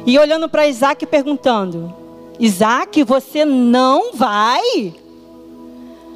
E 0.05 0.17
olhando 0.17 0.47
para 0.47 0.65
Isaac 0.65 1.03
e 1.03 1.05
perguntando: 1.05 1.93
Isaac, 2.39 3.03
você 3.03 3.43
não 3.43 4.13
vai? 4.13 4.93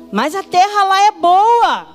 mas 0.10 0.36
a 0.36 0.44
terra 0.44 0.84
lá 0.86 1.08
é 1.08 1.12
boa. 1.12 1.88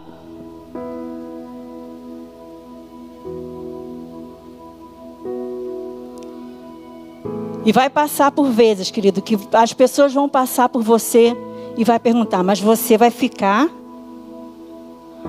E 7.64 7.73
vai 7.73 7.88
passar 7.88 8.32
por 8.32 8.50
vezes, 8.50 8.90
querido, 8.90 9.23
que 9.23 9.38
as 9.54 9.73
pessoas 9.73 10.12
vão 10.12 10.28
passar 10.28 10.68
por 10.68 10.82
você 10.82 11.35
e 11.78 11.85
vai 11.85 11.99
perguntar: 11.99 12.42
"Mas 12.42 12.61
você 12.61 12.99
vai 12.99 13.11
ficar? 13.11 13.70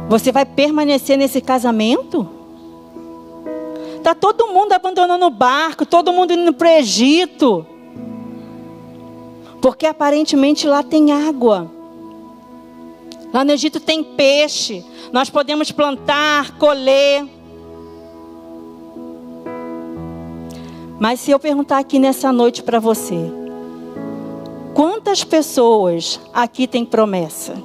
Você 0.10 0.32
vai 0.32 0.44
permanecer 0.44 1.18
nesse 1.18 1.40
casamento?" 1.40 2.28
Tá 4.04 4.16
todo 4.16 4.48
mundo 4.48 4.74
abandonando 4.74 5.26
o 5.26 5.30
barco, 5.30 5.86
todo 5.86 6.12
mundo 6.12 6.34
indo 6.34 6.54
para 6.54 6.68
o 6.68 6.72
Egito. 6.72 7.66
Porque 9.62 9.86
aparentemente 9.86 10.66
lá 10.68 10.82
tem 10.82 11.12
água. 11.12 11.70
Lá 13.34 13.44
no 13.44 13.52
Egito 13.52 13.80
tem 13.80 14.04
peixe. 14.04 14.84
Nós 15.12 15.30
podemos 15.30 15.72
plantar, 15.72 16.58
colher. 16.58 17.28
Mas 21.00 21.20
se 21.20 21.32
eu 21.32 21.40
perguntar 21.40 21.78
aqui 21.78 22.00
nessa 22.00 22.32
noite 22.32 22.64
para 22.64 22.80
você, 22.80 23.32
quantas 24.74 25.24
pessoas 25.24 26.20
aqui 26.34 26.68
têm 26.68 26.86
promessa? 26.86 27.56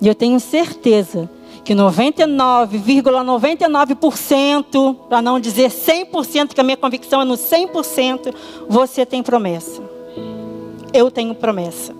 E 0.00 0.08
eu 0.08 0.14
tenho 0.14 0.40
certeza 0.40 1.28
que 1.64 1.74
99,99%, 1.74 3.02
,99%, 3.02 4.96
para 5.08 5.20
não 5.20 5.38
dizer 5.38 5.70
100%, 5.70 6.54
que 6.54 6.60
a 6.60 6.64
minha 6.64 6.76
convicção 6.76 7.20
é 7.20 7.24
no 7.24 7.34
100%, 7.34 8.34
você 8.68 9.04
tem 9.04 9.22
promessa. 9.22 9.82
Eu 10.92 11.10
tenho 11.10 11.34
promessa. 11.34 11.94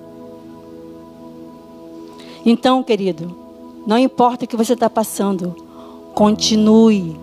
Então, 2.44 2.82
querido, 2.82 3.36
não 3.86 3.98
importa 3.98 4.44
o 4.44 4.48
que 4.48 4.56
você 4.56 4.72
está 4.72 4.88
passando, 4.88 5.54
continue 6.14 7.16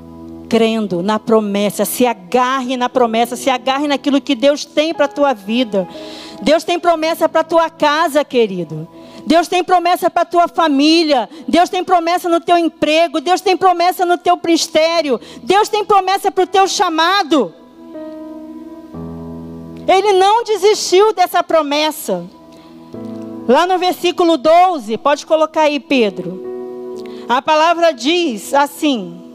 crendo 0.50 1.02
na 1.02 1.20
promessa, 1.20 1.86
se 1.86 2.06
agarre 2.06 2.78
na 2.78 2.90
promessa, 2.90 3.36
se 3.36 3.50
agarre 3.50 3.88
naquilo 3.88 4.22
que 4.22 4.36
Deus 4.36 4.66
tem 4.66 4.94
para 4.94 5.06
a 5.06 5.10
tua 5.10 5.34
vida. 5.34 5.88
Deus 6.42 6.64
tem 6.64 6.80
promessa 6.80 7.28
para 7.28 7.42
a 7.42 7.44
tua 7.44 7.70
casa, 7.70 8.24
querido. 8.24 8.88
Deus 9.26 9.48
tem 9.48 9.64
promessa 9.64 10.10
para 10.10 10.22
a 10.22 10.26
tua 10.26 10.48
família. 10.48 11.30
Deus 11.48 11.70
tem 11.70 11.84
promessa 11.84 12.30
no 12.30 12.40
teu 12.40 12.58
emprego. 12.58 13.20
Deus 13.20 13.42
tem 13.42 13.58
promessa 13.58 14.06
no 14.06 14.18
teu 14.18 14.40
ministério. 14.44 15.20
Deus 15.44 15.68
tem 15.68 15.84
promessa 15.84 16.32
para 16.32 16.44
o 16.44 16.48
teu 16.48 16.68
chamado. 16.68 17.54
Ele 19.88 20.14
não 20.14 20.44
desistiu 20.44 21.14
dessa 21.14 21.44
promessa. 21.44 22.26
Lá 23.48 23.66
no 23.66 23.78
versículo 23.78 24.38
12, 24.38 24.98
pode 24.98 25.26
colocar 25.26 25.62
aí, 25.62 25.80
Pedro. 25.80 26.46
A 27.28 27.42
palavra 27.42 27.92
diz 27.92 28.54
assim: 28.54 29.27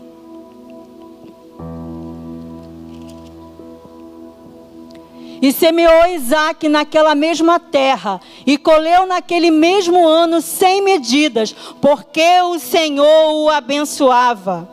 E 5.43 5.53
semeou 5.53 6.07
Isaac 6.07 6.69
naquela 6.69 7.17
mesma 7.17 7.59
terra, 7.59 8.21
e 8.47 8.57
colheu 8.57 9.07
naquele 9.07 9.51
mesmo 9.51 10.07
ano 10.07 10.41
sem 10.41 10.81
medidas, 10.81 11.53
porque 11.81 12.41
o 12.43 12.61
Senhor 12.61 13.35
o 13.35 13.51
abençoava. 13.51 14.69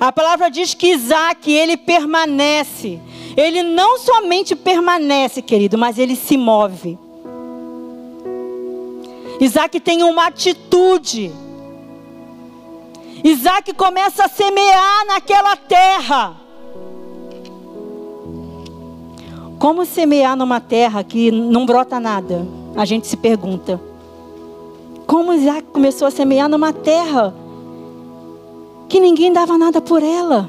A 0.00 0.10
palavra 0.10 0.50
diz 0.50 0.72
que 0.72 0.92
Isaac, 0.92 1.52
ele 1.52 1.76
permanece. 1.76 2.98
Ele 3.36 3.62
não 3.62 3.98
somente 3.98 4.56
permanece, 4.56 5.42
querido, 5.42 5.76
mas 5.76 5.98
ele 5.98 6.16
se 6.16 6.38
move. 6.38 6.98
Isaac 9.40 9.78
tem 9.80 10.02
uma 10.02 10.26
atitude. 10.26 11.30
Isaac 13.22 13.72
começa 13.74 14.24
a 14.24 14.28
semear 14.28 15.06
naquela 15.06 15.54
terra. 15.54 16.47
Como 19.58 19.84
semear 19.84 20.36
numa 20.36 20.60
terra 20.60 21.02
que 21.02 21.32
não 21.32 21.66
brota 21.66 21.98
nada? 21.98 22.46
A 22.76 22.84
gente 22.84 23.06
se 23.08 23.16
pergunta. 23.16 23.80
Como 25.06 25.32
Isaac 25.32 25.62
começou 25.72 26.06
a 26.06 26.10
semear 26.10 26.48
numa 26.48 26.72
terra 26.72 27.34
que 28.88 29.00
ninguém 29.00 29.32
dava 29.32 29.58
nada 29.58 29.80
por 29.80 30.02
ela? 30.02 30.48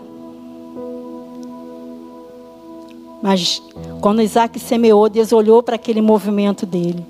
Mas 3.21 3.61
quando 3.99 4.21
Isaac 4.21 4.59
semeou, 4.59 5.09
Deus 5.09 5.31
olhou 5.33 5.63
para 5.63 5.75
aquele 5.75 6.01
movimento 6.01 6.65
dele. 6.65 7.05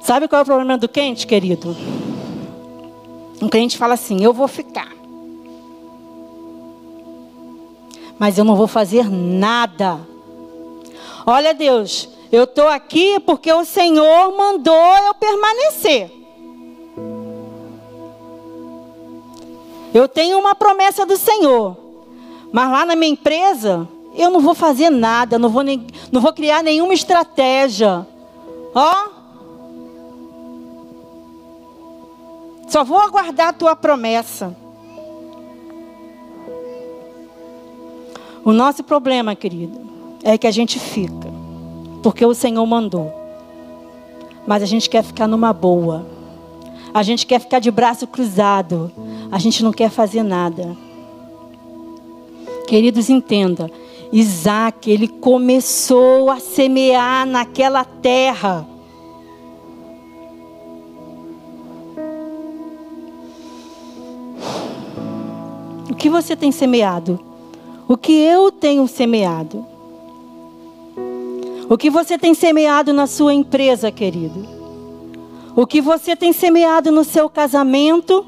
Sabe 0.00 0.28
qual 0.28 0.40
é 0.40 0.42
o 0.42 0.46
problema 0.46 0.78
do 0.78 0.88
quente, 0.88 1.26
querido? 1.26 1.76
Um 3.42 3.48
crente 3.48 3.76
fala 3.76 3.94
assim: 3.94 4.22
Eu 4.24 4.32
vou 4.32 4.48
ficar. 4.48 4.99
Mas 8.20 8.36
eu 8.36 8.44
não 8.44 8.54
vou 8.54 8.66
fazer 8.66 9.10
nada. 9.10 9.98
Olha, 11.24 11.54
Deus, 11.54 12.06
eu 12.30 12.44
estou 12.44 12.68
aqui 12.68 13.18
porque 13.20 13.50
o 13.50 13.64
Senhor 13.64 14.36
mandou 14.36 14.74
eu 14.74 15.14
permanecer. 15.14 16.12
Eu 19.94 20.06
tenho 20.06 20.38
uma 20.38 20.54
promessa 20.54 21.06
do 21.06 21.16
Senhor, 21.16 21.78
mas 22.52 22.70
lá 22.70 22.84
na 22.84 22.94
minha 22.94 23.10
empresa 23.10 23.88
eu 24.14 24.28
não 24.30 24.40
vou 24.40 24.54
fazer 24.54 24.90
nada, 24.90 25.38
não 25.38 25.48
vou, 25.48 25.62
nem, 25.62 25.86
não 26.12 26.20
vou 26.20 26.34
criar 26.34 26.62
nenhuma 26.62 26.92
estratégia. 26.92 28.06
Ó, 28.74 29.08
só 32.68 32.84
vou 32.84 33.00
aguardar 33.00 33.48
a 33.48 33.52
tua 33.54 33.74
promessa. 33.74 34.54
O 38.50 38.52
nosso 38.52 38.82
problema, 38.82 39.36
querido, 39.36 39.80
é 40.24 40.36
que 40.36 40.44
a 40.44 40.50
gente 40.50 40.76
fica, 40.76 41.32
porque 42.02 42.26
o 42.26 42.34
Senhor 42.34 42.66
mandou. 42.66 43.14
Mas 44.44 44.60
a 44.60 44.66
gente 44.66 44.90
quer 44.90 45.04
ficar 45.04 45.28
numa 45.28 45.52
boa. 45.52 46.04
A 46.92 47.00
gente 47.04 47.26
quer 47.26 47.38
ficar 47.38 47.60
de 47.60 47.70
braço 47.70 48.08
cruzado. 48.08 48.90
A 49.30 49.38
gente 49.38 49.62
não 49.62 49.72
quer 49.72 49.88
fazer 49.88 50.24
nada. 50.24 50.76
Queridos, 52.66 53.08
entenda. 53.08 53.70
Isaac, 54.12 54.90
ele 54.90 55.06
começou 55.06 56.28
a 56.28 56.40
semear 56.40 57.24
naquela 57.26 57.84
terra. 57.84 58.66
O 65.88 65.94
que 65.94 66.10
você 66.10 66.34
tem 66.34 66.50
semeado? 66.50 67.29
O 67.90 67.96
que 67.96 68.12
eu 68.12 68.52
tenho 68.52 68.86
semeado. 68.86 69.66
O 71.68 71.76
que 71.76 71.90
você 71.90 72.16
tem 72.16 72.34
semeado 72.34 72.92
na 72.92 73.08
sua 73.08 73.34
empresa, 73.34 73.90
querido? 73.90 74.46
O 75.56 75.66
que 75.66 75.80
você 75.80 76.14
tem 76.14 76.32
semeado 76.32 76.92
no 76.92 77.02
seu 77.02 77.28
casamento? 77.28 78.24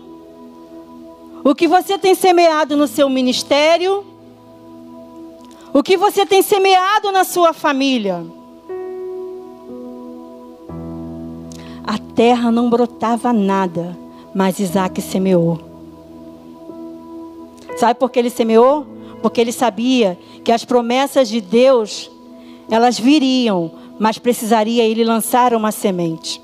O 1.45 1.55
que 1.55 1.69
você 1.69 1.97
tem 1.97 2.13
semeado 2.13 2.77
no 2.77 2.89
seu 2.89 3.09
ministério? 3.09 4.05
O 5.73 5.81
que 5.81 5.97
você 5.97 6.27
tem 6.27 6.43
semeado 6.43 7.13
na 7.13 7.23
sua 7.23 7.53
família? 7.53 8.27
A 11.85 11.99
terra 12.17 12.51
não 12.51 12.69
brotava 12.69 13.33
nada, 13.33 13.97
mas 14.35 14.59
Isaac 14.59 15.01
semeou. 15.01 15.61
Sabe 17.77 18.01
por 18.01 18.11
que 18.11 18.19
ele 18.19 18.31
semeou? 18.31 18.92
Porque 19.23 19.41
ele 19.41 19.53
sabia 19.53 20.19
que 20.45 20.51
as 20.51 20.65
promessas 20.65 21.29
de 21.29 21.41
Deus, 21.41 22.11
elas 22.69 22.99
viriam, 22.99 23.71
mas 23.99 24.19
precisaria 24.19 24.85
ele 24.85 25.05
lançar 25.05 25.55
uma 25.55 25.71
semente. 25.71 26.43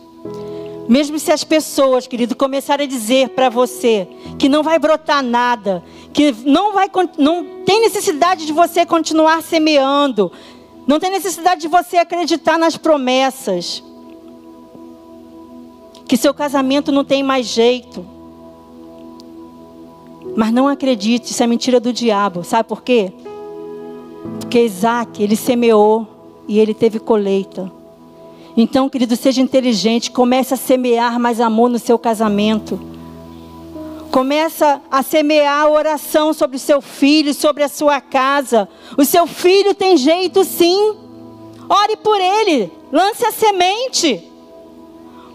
Mesmo 0.88 1.18
se 1.18 1.30
as 1.30 1.44
pessoas, 1.44 2.06
querido, 2.06 2.34
começarem 2.34 2.86
a 2.86 2.88
dizer 2.88 3.30
para 3.30 3.50
você 3.50 4.08
que 4.38 4.48
não 4.48 4.62
vai 4.62 4.78
brotar 4.78 5.22
nada, 5.22 5.82
que 6.14 6.32
não 6.46 6.72
vai 6.72 6.88
não 7.18 7.62
tem 7.66 7.82
necessidade 7.82 8.46
de 8.46 8.52
você 8.52 8.86
continuar 8.86 9.42
semeando, 9.42 10.32
não 10.86 10.98
tem 10.98 11.10
necessidade 11.10 11.60
de 11.60 11.68
você 11.68 11.98
acreditar 11.98 12.56
nas 12.56 12.78
promessas. 12.78 13.82
Que 16.06 16.16
seu 16.16 16.32
casamento 16.32 16.90
não 16.90 17.04
tem 17.04 17.22
mais 17.22 17.46
jeito 17.46 18.17
mas 20.38 20.52
não 20.52 20.68
acredite, 20.68 21.32
isso 21.32 21.42
é 21.42 21.48
mentira 21.48 21.80
do 21.80 21.92
diabo. 21.92 22.44
Sabe 22.44 22.68
por 22.68 22.80
quê? 22.80 23.12
Porque 24.38 24.62
Isaac, 24.62 25.20
ele 25.20 25.34
semeou 25.34 26.06
e 26.46 26.60
ele 26.60 26.72
teve 26.72 27.00
colheita. 27.00 27.72
Então, 28.56 28.88
querido, 28.88 29.16
seja 29.16 29.40
inteligente, 29.40 30.12
comece 30.12 30.54
a 30.54 30.56
semear 30.56 31.18
mais 31.18 31.40
amor 31.40 31.68
no 31.68 31.78
seu 31.80 31.98
casamento. 31.98 32.78
Começa 34.12 34.80
a 34.88 35.02
semear 35.02 35.72
oração 35.72 36.32
sobre 36.32 36.56
o 36.56 36.60
seu 36.60 36.80
filho, 36.80 37.34
sobre 37.34 37.64
a 37.64 37.68
sua 37.68 38.00
casa. 38.00 38.68
O 38.96 39.04
seu 39.04 39.26
filho 39.26 39.74
tem 39.74 39.96
jeito 39.96 40.44
sim. 40.44 40.94
Ore 41.68 41.96
por 41.96 42.20
ele, 42.20 42.70
lance 42.92 43.26
a 43.26 43.32
semente. 43.32 44.22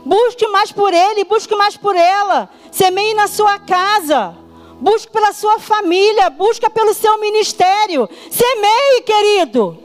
Busque 0.06 0.48
mais 0.48 0.72
por 0.72 0.94
ele, 0.94 1.26
busque 1.26 1.54
mais 1.58 1.76
por 1.76 1.94
ela. 1.94 2.50
Semeie 2.72 3.14
na 3.14 3.28
sua 3.28 3.60
casa. 3.60 4.42
Busque 4.84 5.14
pela 5.14 5.32
sua 5.32 5.60
família, 5.60 6.30
busca 6.30 6.70
pelo 6.70 6.94
seu 6.94 7.18
ministério. 7.18 8.10
Semeie, 8.30 9.02
querido. 9.06 9.78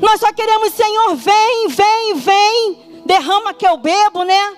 Nós 0.00 0.20
só 0.20 0.32
queremos, 0.32 0.72
Senhor, 0.72 1.14
vem, 1.14 1.68
vem, 1.68 2.14
vem. 2.14 3.02
Derrama 3.04 3.52
que 3.52 3.68
eu 3.68 3.76
bebo, 3.76 4.22
né? 4.22 4.56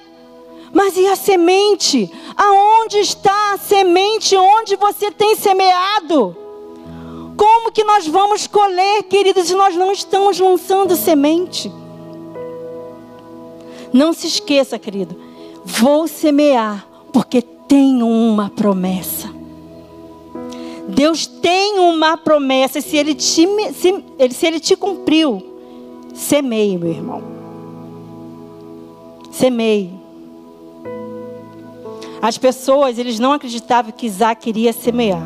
Mas 0.73 0.97
e 0.97 1.09
a 1.09 1.17
semente? 1.17 2.09
Aonde 2.37 2.99
está 2.99 3.55
a 3.55 3.59
semente? 3.59 4.37
Onde 4.37 4.77
você 4.77 5.11
tem 5.11 5.35
semeado? 5.35 6.37
Como 7.37 7.73
que 7.73 7.83
nós 7.83 8.07
vamos 8.07 8.47
colher, 8.47 9.03
queridos, 9.03 9.49
se 9.49 9.57
nós 9.57 9.75
não 9.75 9.91
estamos 9.91 10.39
lançando 10.39 10.95
semente? 10.95 11.73
Não 13.93 14.13
se 14.13 14.29
esqueça, 14.29 14.79
querido. 14.79 15.21
Vou 15.65 16.07
semear, 16.07 16.87
porque 17.13 17.43
tenho 17.69 18.09
uma 18.09 18.49
promessa. 18.49 19.31
Deus 20.89 21.27
tem 21.27 21.79
uma 21.79 22.17
promessa. 22.17 22.81
Se 22.81 22.97
Ele 22.97 23.15
te, 23.15 23.47
se, 23.75 24.05
se 24.31 24.47
ele 24.47 24.59
te 24.59 24.75
cumpriu, 24.75 25.43
semeie, 26.15 26.79
meu 26.79 26.91
irmão. 26.91 27.23
Semeie. 29.31 29.93
As 32.21 32.37
pessoas, 32.37 32.99
eles 32.99 33.21
não 33.21 33.33
acreditavam 33.33 33.93
que 33.93 34.07
Isaac 34.07 34.49
iria 34.49 34.73
semear. 34.73 35.23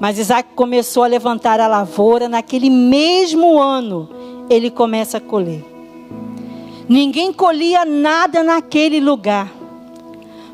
Mas 0.00 0.18
Isaac 0.18 0.50
começou 0.54 1.02
a 1.02 1.06
levantar 1.06 1.60
a 1.60 1.66
lavoura. 1.66 2.28
Naquele 2.28 2.70
mesmo 2.70 3.60
ano, 3.60 4.08
ele 4.48 4.70
começa 4.70 5.18
a 5.18 5.20
colher. 5.20 5.64
Ninguém 6.88 7.32
colhia 7.32 7.84
nada 7.84 8.42
naquele 8.42 9.00
lugar. 9.00 9.50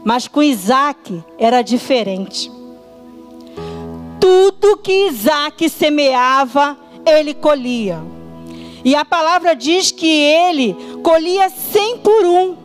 Mas 0.05 0.27
com 0.27 0.43
Isaac 0.43 1.23
era 1.39 1.63
diferente. 1.63 2.51
Tudo 4.19 4.77
que 4.77 5.07
Isaac 5.07 5.69
semeava, 5.69 6.77
ele 7.07 7.35
colhia. 7.35 8.01
E 8.85 8.95
a 8.95 9.05
palavra 9.05 9.55
diz 9.55 9.91
que 9.91 10.07
ele 10.07 10.77
colhia 11.03 11.51
cem 11.51 11.99
por 11.99 12.25
um. 12.25 12.57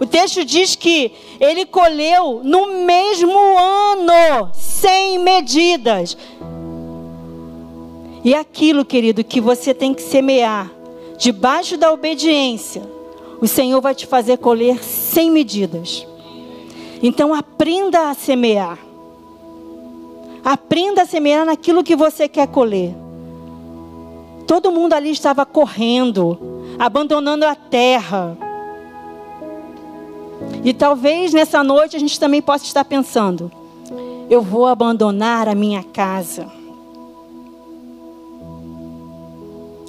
O 0.00 0.06
texto 0.06 0.44
diz 0.44 0.74
que 0.74 1.12
ele 1.40 1.64
colheu 1.64 2.40
no 2.42 2.84
mesmo 2.84 3.38
ano, 3.38 4.50
sem 4.52 5.18
medidas. 5.18 6.16
E 8.24 8.34
aquilo, 8.34 8.84
querido, 8.84 9.22
que 9.22 9.40
você 9.40 9.72
tem 9.72 9.94
que 9.94 10.02
semear, 10.02 10.70
debaixo 11.16 11.76
da 11.76 11.92
obediência, 11.92 12.82
o 13.40 13.46
Senhor 13.46 13.80
vai 13.80 13.94
te 13.94 14.06
fazer 14.06 14.38
colher 14.38 14.82
sem 14.82 15.30
medidas. 15.30 16.06
Então 17.06 17.34
aprenda 17.34 18.08
a 18.08 18.14
semear. 18.14 18.78
Aprenda 20.42 21.02
a 21.02 21.06
semear 21.06 21.44
naquilo 21.44 21.84
que 21.84 21.94
você 21.94 22.26
quer 22.26 22.48
colher. 22.48 22.94
Todo 24.46 24.72
mundo 24.72 24.94
ali 24.94 25.10
estava 25.10 25.44
correndo, 25.44 26.38
abandonando 26.78 27.44
a 27.44 27.54
terra. 27.54 28.38
E 30.64 30.72
talvez 30.72 31.34
nessa 31.34 31.62
noite 31.62 31.94
a 31.94 32.00
gente 32.00 32.18
também 32.18 32.40
possa 32.40 32.64
estar 32.64 32.86
pensando: 32.86 33.52
eu 34.30 34.40
vou 34.40 34.66
abandonar 34.66 35.46
a 35.46 35.54
minha 35.54 35.82
casa. 35.82 36.50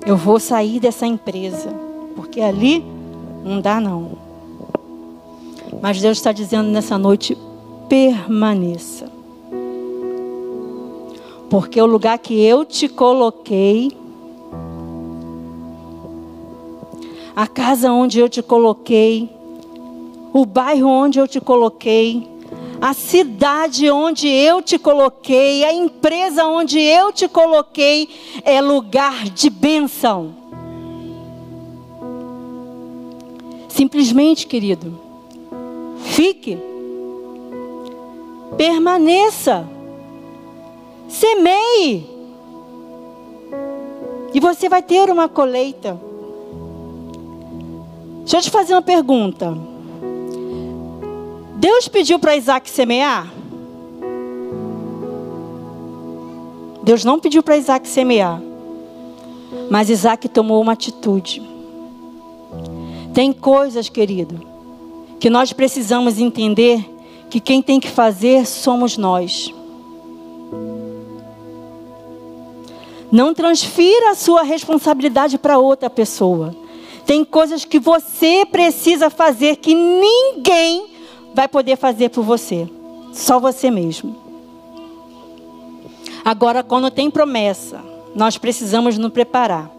Eu 0.05 0.17
vou 0.17 0.37
sair 0.37 0.81
dessa 0.81 1.07
empresa, 1.07 1.73
porque 2.13 2.41
ali 2.41 2.83
não 3.45 3.61
dá 3.61 3.79
não. 3.79 4.24
Mas 5.81 6.01
Deus 6.01 6.17
está 6.17 6.31
dizendo 6.31 6.69
nessa 6.69 6.97
noite: 6.97 7.37
permaneça. 7.87 9.11
Porque 11.49 11.81
o 11.81 11.85
lugar 11.85 12.17
que 12.17 12.43
eu 12.43 12.65
te 12.65 12.87
coloquei, 12.87 13.95
a 17.35 17.47
casa 17.47 17.91
onde 17.91 18.19
eu 18.19 18.27
te 18.27 18.41
coloquei, 18.41 19.29
o 20.33 20.45
bairro 20.45 20.89
onde 20.89 21.19
eu 21.19 21.27
te 21.27 21.39
coloquei, 21.39 22.27
a 22.81 22.93
cidade 22.93 23.89
onde 23.89 24.27
eu 24.27 24.61
te 24.61 24.77
coloquei, 24.77 25.63
a 25.63 25.73
empresa 25.73 26.45
onde 26.45 26.79
eu 26.79 27.11
te 27.11 27.27
coloquei, 27.27 28.09
é 28.43 28.59
lugar 28.61 29.25
de 29.29 29.49
bênção. 29.49 30.35
Simplesmente, 33.69 34.47
querido, 34.47 35.04
Fique. 36.05 36.57
Permaneça. 38.57 39.67
Semeie. 41.07 42.07
E 44.33 44.39
você 44.39 44.69
vai 44.69 44.81
ter 44.81 45.09
uma 45.09 45.27
colheita. 45.27 45.99
Deixa 48.19 48.37
eu 48.37 48.41
te 48.41 48.49
fazer 48.49 48.73
uma 48.73 48.81
pergunta. 48.81 49.55
Deus 51.57 51.87
pediu 51.87 52.19
para 52.19 52.35
Isaac 52.35 52.69
semear? 52.69 53.31
Deus 56.83 57.03
não 57.03 57.19
pediu 57.19 57.41
para 57.41 57.57
Isaac 57.57 57.87
semear. 57.87 58.41
Mas 59.69 59.89
Isaac 59.89 60.29
tomou 60.29 60.61
uma 60.61 60.73
atitude. 60.73 61.41
Tem 63.13 63.31
coisas, 63.31 63.89
querido, 63.89 64.39
que 65.19 65.29
nós 65.29 65.53
precisamos 65.53 66.19
entender 66.19 66.83
que 67.29 67.39
quem 67.39 67.61
tem 67.61 67.79
que 67.79 67.89
fazer 67.89 68.45
somos 68.45 68.97
nós. 68.97 69.53
Não 73.11 73.33
transfira 73.33 74.11
a 74.11 74.15
sua 74.15 74.43
responsabilidade 74.43 75.37
para 75.37 75.57
outra 75.57 75.89
pessoa. 75.89 76.55
Tem 77.05 77.23
coisas 77.23 77.63
que 77.63 77.79
você 77.79 78.45
precisa 78.45 79.09
fazer 79.09 79.57
que 79.57 79.73
ninguém 79.73 80.87
vai 81.33 81.47
poder 81.47 81.77
fazer 81.77 82.09
por 82.09 82.23
você, 82.23 82.67
só 83.13 83.39
você 83.39 83.69
mesmo. 83.69 84.15
Agora, 86.23 86.63
quando 86.63 86.89
tem 86.89 87.11
promessa, 87.11 87.83
nós 88.15 88.37
precisamos 88.37 88.97
nos 88.97 89.11
preparar. 89.11 89.69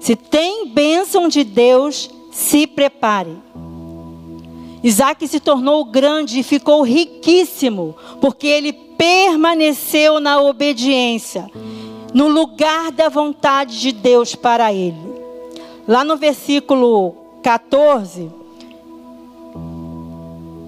Se 0.00 0.16
tem 0.16 0.68
bênção 0.68 1.28
de 1.28 1.44
Deus, 1.44 2.08
se 2.30 2.66
prepare. 2.66 3.36
Isaac 4.82 5.26
se 5.26 5.40
tornou 5.40 5.84
grande 5.84 6.40
e 6.40 6.42
ficou 6.42 6.82
riquíssimo, 6.82 7.96
porque 8.20 8.46
ele 8.46 8.72
permaneceu 8.72 10.20
na 10.20 10.40
obediência, 10.40 11.50
no 12.14 12.28
lugar 12.28 12.92
da 12.92 13.08
vontade 13.08 13.80
de 13.80 13.92
Deus 13.92 14.34
para 14.34 14.72
ele. 14.72 15.08
Lá 15.86 16.04
no 16.04 16.16
versículo 16.16 17.14
14, 17.42 18.30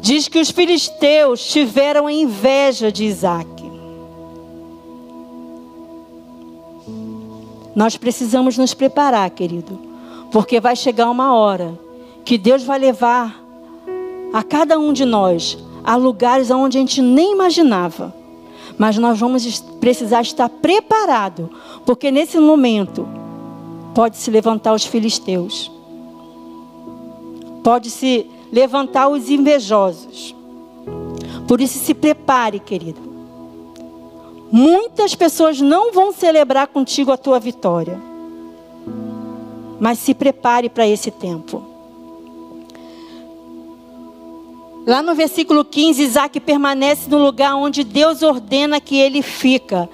diz 0.00 0.28
que 0.28 0.38
os 0.38 0.50
filisteus 0.50 1.46
tiveram 1.46 2.08
inveja 2.08 2.90
de 2.90 3.04
Isaac. 3.04 3.60
Nós 7.74 7.96
precisamos 7.96 8.58
nos 8.58 8.74
preparar, 8.74 9.30
querido, 9.30 9.78
porque 10.32 10.60
vai 10.60 10.74
chegar 10.74 11.08
uma 11.08 11.34
hora 11.34 11.78
que 12.24 12.36
Deus 12.36 12.62
vai 12.62 12.78
levar 12.78 13.39
a 14.32 14.42
cada 14.42 14.78
um 14.78 14.92
de 14.92 15.04
nós 15.04 15.58
a 15.82 15.96
lugares 15.96 16.50
onde 16.50 16.78
a 16.78 16.80
gente 16.80 17.02
nem 17.02 17.32
imaginava. 17.32 18.14
Mas 18.78 18.96
nós 18.96 19.18
vamos 19.18 19.60
precisar 19.80 20.22
estar 20.22 20.48
preparado, 20.48 21.50
porque 21.84 22.10
nesse 22.10 22.38
momento 22.38 23.06
pode 23.94 24.16
se 24.16 24.30
levantar 24.30 24.72
os 24.72 24.84
filisteus. 24.84 25.70
Pode 27.62 27.90
se 27.90 28.26
levantar 28.50 29.08
os 29.08 29.28
invejosos. 29.28 30.34
Por 31.46 31.60
isso 31.60 31.78
se 31.78 31.92
prepare, 31.92 32.58
querido. 32.58 33.10
Muitas 34.50 35.14
pessoas 35.14 35.60
não 35.60 35.92
vão 35.92 36.12
celebrar 36.12 36.68
contigo 36.68 37.12
a 37.12 37.16
tua 37.16 37.38
vitória. 37.38 38.00
Mas 39.78 39.98
se 39.98 40.14
prepare 40.14 40.68
para 40.68 40.86
esse 40.86 41.10
tempo. 41.10 41.69
Lá 44.86 45.02
no 45.02 45.14
versículo 45.14 45.64
15, 45.64 46.02
Isaac 46.02 46.40
permanece 46.40 47.08
no 47.08 47.18
lugar 47.18 47.54
onde 47.54 47.84
Deus 47.84 48.22
ordena 48.22 48.80
que 48.80 48.96
ele 48.96 49.22
fica. 49.22 49.88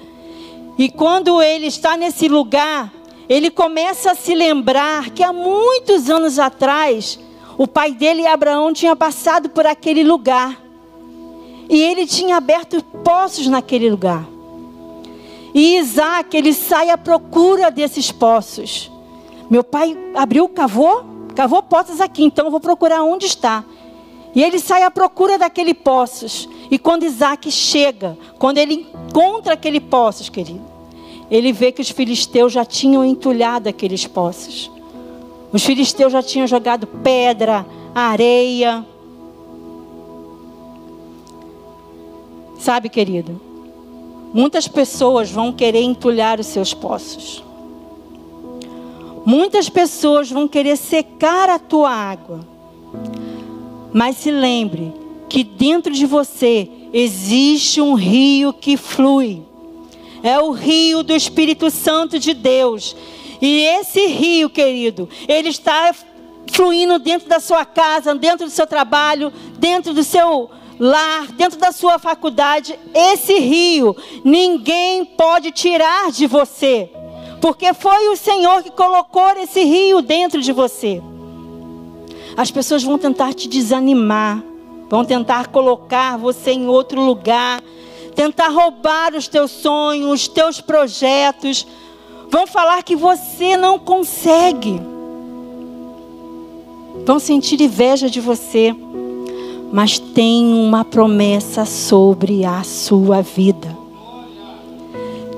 E 0.77 0.89
quando 0.89 1.41
ele 1.41 1.67
está 1.67 1.97
nesse 1.97 2.27
lugar, 2.27 2.93
ele 3.27 3.49
começa 3.49 4.11
a 4.11 4.15
se 4.15 4.33
lembrar 4.33 5.09
que 5.09 5.23
há 5.23 5.33
muitos 5.33 6.09
anos 6.09 6.39
atrás, 6.39 7.19
o 7.57 7.67
pai 7.67 7.91
dele, 7.91 8.25
Abraão, 8.25 8.71
tinha 8.71 8.95
passado 8.95 9.49
por 9.49 9.65
aquele 9.65 10.03
lugar. 10.03 10.57
E 11.69 11.81
ele 11.81 12.07
tinha 12.07 12.37
aberto 12.37 12.81
poços 13.03 13.47
naquele 13.47 13.89
lugar. 13.89 14.25
E 15.53 15.77
Isaac, 15.77 16.37
ele 16.37 16.53
sai 16.53 16.89
à 16.89 16.97
procura 16.97 17.69
desses 17.69 18.11
poços. 18.11 18.89
Meu 19.49 19.63
pai 19.63 19.97
abriu, 20.15 20.47
cavou, 20.47 21.03
cavou 21.35 21.61
poços 21.61 21.99
aqui, 21.99 22.23
então 22.23 22.45
eu 22.45 22.51
vou 22.51 22.59
procurar 22.59 23.03
onde 23.03 23.25
está. 23.25 23.65
E 24.37 24.43
ele 24.43 24.59
sai 24.59 24.83
à 24.83 24.91
procura 24.91 25.35
daquele 25.35 25.73
poços. 25.73 26.47
E 26.69 26.77
quando 26.77 27.01
Isaac 27.01 27.49
chega, 27.49 28.15
quando 28.37 28.59
ele 28.59 28.87
encontra 29.09 29.55
aquele 29.55 29.79
poços, 29.79 30.29
querido, 30.29 30.61
ele 31.31 31.51
vê 31.51 31.71
que 31.71 31.81
os 31.81 31.89
filisteus 31.89 32.53
já 32.53 32.63
tinham 32.63 33.03
entulhado 33.03 33.67
aqueles 33.67 34.05
poços. 34.05 34.69
Os 35.51 35.65
filisteus 35.65 36.13
já 36.13 36.21
tinham 36.21 36.45
jogado 36.45 36.85
pedra, 36.85 37.65
areia. 37.95 38.85
Sabe, 42.59 42.89
querido, 42.89 43.41
muitas 44.31 44.67
pessoas 44.67 45.31
vão 45.31 45.51
querer 45.51 45.81
entulhar 45.81 46.39
os 46.39 46.45
seus 46.45 46.75
poços. 46.75 47.43
Muitas 49.25 49.67
pessoas 49.67 50.29
vão 50.29 50.47
querer 50.47 50.77
secar 50.77 51.49
a 51.49 51.57
tua 51.57 51.89
água. 51.89 52.55
Mas 53.93 54.17
se 54.17 54.31
lembre 54.31 54.93
que 55.29 55.43
dentro 55.43 55.93
de 55.93 56.05
você 56.05 56.69
existe 56.93 57.81
um 57.81 57.93
rio 57.93 58.53
que 58.53 58.77
flui. 58.77 59.43
É 60.23 60.39
o 60.39 60.51
rio 60.51 61.03
do 61.03 61.15
Espírito 61.15 61.69
Santo 61.69 62.19
de 62.19 62.33
Deus. 62.33 62.95
E 63.41 63.61
esse 63.61 64.07
rio, 64.07 64.49
querido, 64.49 65.07
ele 65.27 65.49
está 65.49 65.93
fluindo 66.51 66.97
dentro 66.97 67.27
da 67.27 67.39
sua 67.39 67.65
casa, 67.65 68.15
dentro 68.15 68.47
do 68.47 68.51
seu 68.51 68.65
trabalho, 68.65 69.31
dentro 69.59 69.93
do 69.93 70.03
seu 70.03 70.49
lar, 70.79 71.27
dentro 71.33 71.59
da 71.59 71.71
sua 71.71 71.99
faculdade. 71.99 72.77
Esse 72.93 73.39
rio 73.39 73.95
ninguém 74.23 75.05
pode 75.05 75.51
tirar 75.51 76.11
de 76.11 76.25
você. 76.25 76.89
Porque 77.41 77.73
foi 77.73 78.09
o 78.09 78.15
Senhor 78.15 78.63
que 78.63 78.71
colocou 78.71 79.31
esse 79.37 79.63
rio 79.63 80.01
dentro 80.01 80.41
de 80.41 80.51
você. 80.51 81.01
As 82.37 82.51
pessoas 82.51 82.83
vão 82.83 82.97
tentar 82.97 83.33
te 83.33 83.49
desanimar, 83.49 84.41
vão 84.89 85.03
tentar 85.03 85.47
colocar 85.47 86.15
você 86.17 86.51
em 86.51 86.67
outro 86.67 87.01
lugar, 87.01 87.61
tentar 88.15 88.49
roubar 88.49 89.15
os 89.15 89.27
teus 89.27 89.51
sonhos, 89.51 90.11
os 90.11 90.27
teus 90.27 90.61
projetos. 90.61 91.65
Vão 92.29 92.45
falar 92.45 92.83
que 92.83 92.95
você 92.95 93.57
não 93.57 93.79
consegue. 93.79 94.79
Vão 97.05 97.19
sentir 97.19 97.59
inveja 97.59 98.09
de 98.09 98.21
você. 98.21 98.75
Mas 99.73 99.97
tem 99.97 100.53
uma 100.53 100.85
promessa 100.85 101.65
sobre 101.65 102.45
a 102.45 102.63
sua 102.63 103.21
vida 103.21 103.87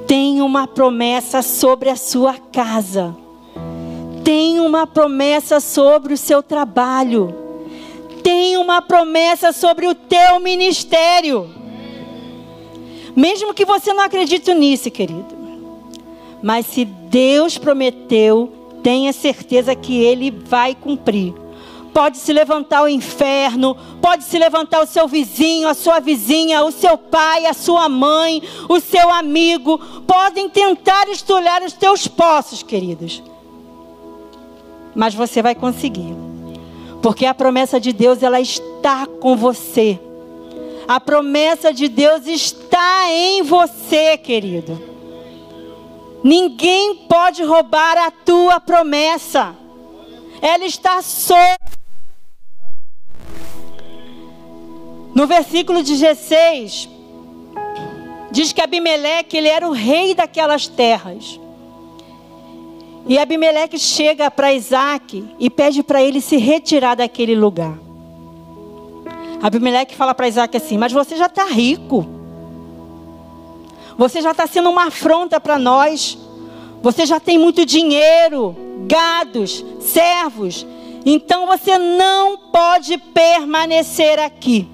tem 0.10 0.42
uma 0.42 0.66
promessa 0.66 1.44
sobre 1.44 1.88
a 1.88 1.96
sua 1.96 2.34
casa, 2.52 3.16
tem 4.30 4.60
uma 4.60 4.86
promessa 4.86 5.60
sobre 5.60 6.14
o 6.14 6.18
seu 6.18 6.44
trabalho, 6.44 7.34
tem 8.22 8.58
uma 8.58 8.80
promessa 8.80 9.52
sobre 9.52 9.88
o 9.88 9.96
teu 9.96 10.40
ministério. 10.40 11.50
Mesmo 13.16 13.56
que 13.56 13.66
você 13.66 13.92
não 13.92 14.04
acredite 14.04 14.54
nisso, 14.54 14.92
querido. 14.92 15.36
Mas 16.44 16.68
se 16.68 16.86
Deus 16.86 17.58
prometeu, 17.58 18.54
tenha 18.84 19.12
certeza 19.14 19.76
que 19.76 20.00
Ele 20.00 20.30
vai 20.30 20.76
cumprir. 20.76 21.34
Pode 21.92 22.20
se 22.20 22.32
levantar 22.32 22.84
o 22.84 22.88
inferno, 22.88 23.76
pode 24.00 24.26
se 24.26 24.38
levantar 24.38 24.84
o 24.84 24.86
seu 24.86 25.08
vizinho, 25.08 25.68
a 25.68 25.74
sua 25.74 26.00
vizinha, 26.00 26.64
o 26.64 26.72
seu 26.72 27.00
pai, 27.00 27.48
a 27.48 27.54
sua 27.56 27.90
mãe, 27.90 28.44
o 28.70 28.80
seu 28.80 29.10
amigo. 29.10 29.80
Podem 30.06 30.48
tentar 30.48 31.10
estulhar 31.10 31.64
os 31.64 31.74
teus 31.74 32.08
poços, 32.08 32.62
queridos. 32.62 33.24
Mas 34.96 35.14
você 35.14 35.42
vai 35.42 35.56
conseguir. 35.56 36.16
Porque 37.02 37.26
a 37.26 37.34
promessa 37.34 37.80
de 37.80 37.94
Deus, 37.94 38.22
ela 38.22 38.42
está 38.42 39.06
com 39.06 39.36
você. 39.36 40.00
A 40.88 41.00
promessa 41.00 41.74
de 41.74 41.88
Deus 41.88 42.28
está 42.28 43.12
em 43.12 43.44
você, 43.44 44.18
querido. 44.18 44.82
Ninguém 46.24 46.96
pode 47.08 47.44
roubar 47.44 47.98
a 47.98 48.12
tua 48.12 48.60
promessa. 48.60 49.56
Ela 50.42 50.66
está 50.66 51.02
sobre 51.02 51.80
No 55.20 55.28
versículo 55.28 55.84
16, 55.84 56.88
diz 58.32 58.54
que 58.54 58.62
Abimeleque 58.62 59.36
ele 59.36 59.50
era 59.50 59.68
o 59.68 59.74
rei 59.74 60.16
daquelas 60.16 60.68
terras. 60.68 61.38
E 63.08 63.18
Abimeleque 63.18 63.80
chega 63.80 64.30
para 64.30 64.54
Isaac 64.54 65.26
e 65.40 65.50
pede 65.50 65.82
para 65.82 66.02
ele 66.02 66.22
se 66.22 66.38
retirar 66.38 66.96
daquele 66.96 67.36
lugar. 67.36 67.78
Abimeleque 69.42 69.96
fala 69.96 70.14
para 70.14 70.28
Isaac 70.28 70.56
assim: 70.56 70.78
Mas 70.78 70.92
você 70.92 71.16
já 71.16 71.26
está 71.26 71.46
rico. 71.46 72.06
Você 73.98 74.22
já 74.22 74.32
está 74.32 74.48
sendo 74.48 74.70
uma 74.70 74.86
afronta 74.86 75.40
para 75.40 75.58
nós. 75.58 76.18
Você 76.82 77.06
já 77.06 77.20
tem 77.20 77.38
muito 77.38 77.66
dinheiro, 77.66 78.56
gados, 78.88 79.66
servos. 79.82 80.66
Então 81.06 81.46
você 81.46 81.78
não 81.78 82.38
pode 82.38 82.98
permanecer 82.98 84.20
aqui. 84.20 84.68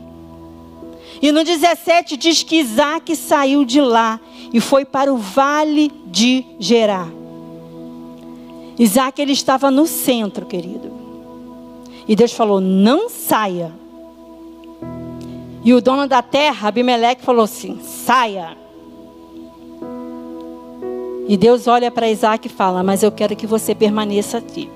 E 1.21 1.31
no 1.31 1.43
17 1.43 2.17
diz 2.17 2.43
que 2.43 2.57
Isaac 2.57 3.15
saiu 3.15 3.65
de 3.65 3.81
lá 3.81 4.19
e 4.53 4.59
foi 4.59 4.85
para 4.85 5.11
o 5.11 5.17
vale 5.17 5.91
de 6.05 6.45
Gerar. 6.59 7.24
Isaac 8.77 9.21
ele 9.21 9.31
estava 9.31 9.71
no 9.71 9.87
centro, 9.87 10.45
querido. 10.45 10.91
E 12.07 12.15
Deus 12.15 12.33
falou: 12.33 12.59
não 12.59 13.09
saia. 13.09 13.71
E 15.63 15.73
o 15.73 15.81
dono 15.81 16.07
da 16.07 16.21
terra, 16.21 16.67
Abimeleque, 16.67 17.23
falou 17.23 17.43
assim: 17.43 17.79
saia. 17.81 18.57
E 21.27 21.35
Deus 21.35 21.67
olha 21.67 21.89
para 21.89 22.09
Isaac 22.09 22.47
e 22.47 22.49
fala: 22.49 22.83
Mas 22.83 23.01
eu 23.01 23.11
quero 23.11 23.35
que 23.35 23.47
você 23.47 23.73
permaneça 23.73 24.37
aqui. 24.37 24.69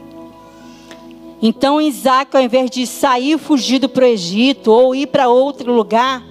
Então 1.42 1.80
Isaac, 1.80 2.36
ao 2.36 2.44
invés 2.44 2.70
de 2.70 2.86
sair 2.86 3.38
fugido 3.38 3.88
para 3.88 4.04
o 4.04 4.08
Egito 4.08 4.72
ou 4.72 4.94
ir 4.94 5.08
para 5.08 5.30
outro 5.30 5.72
lugar, 5.72 6.22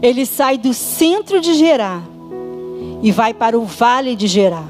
ele 0.00 0.24
sai 0.24 0.56
do 0.56 0.72
centro 0.72 1.40
de 1.40 1.54
Gerar 1.54 2.02
e 3.02 3.10
vai 3.10 3.34
para 3.34 3.58
o 3.58 3.64
vale 3.64 4.14
de 4.14 4.26
Gerar. 4.26 4.68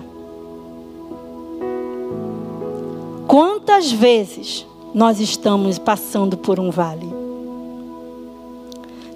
Quantas 3.26 3.90
vezes 3.90 4.66
nós 4.92 5.18
estamos 5.18 5.78
passando 5.78 6.36
por 6.36 6.60
um 6.60 6.70
vale? 6.70 7.08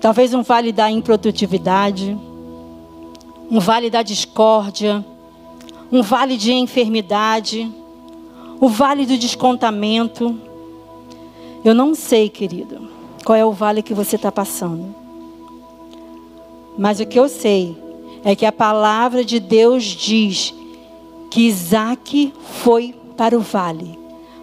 Talvez 0.01 0.33
um 0.33 0.43
vale 0.43 0.73
da 0.73 0.91
improdutividade, 0.91 2.17
um 3.51 3.61
vale 3.61 3.91
da 3.91 4.03
discórdia, 4.03 5.05
um 5.93 6.03
vale 6.03 6.37
de 6.37 6.53
enfermidade, 6.53 7.71
o 8.61 8.69
vale 8.69 9.05
do 9.05 9.19
descontamento. 9.19 10.37
Eu 11.65 11.75
não 11.75 11.95
sei, 11.95 12.29
querido, 12.29 12.89
qual 13.25 13.37
é 13.37 13.45
o 13.45 13.53
vale 13.53 13.83
que 13.83 13.93
você 13.93 14.17
está 14.17 14.33
passando. 14.33 14.95
Mas 16.79 16.99
o 16.99 17.07
que 17.07 17.19
eu 17.19 17.29
sei 17.29 17.77
é 18.25 18.35
que 18.35 18.47
a 18.47 18.53
palavra 18.53 19.25
de 19.25 19.39
Deus 19.39 19.85
diz 19.85 20.55
que 21.31 21.43
Isaac 21.43 22.33
foi 22.63 22.95
para 23.19 23.37
o 23.37 23.41
vale, 23.41 23.99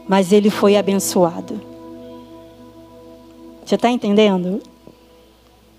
mas 0.05 0.33
ele 0.33 0.49
foi 0.49 0.75
abençoado. 0.75 1.61
Você 3.65 3.75
está 3.75 3.89
entendendo? 3.89 4.61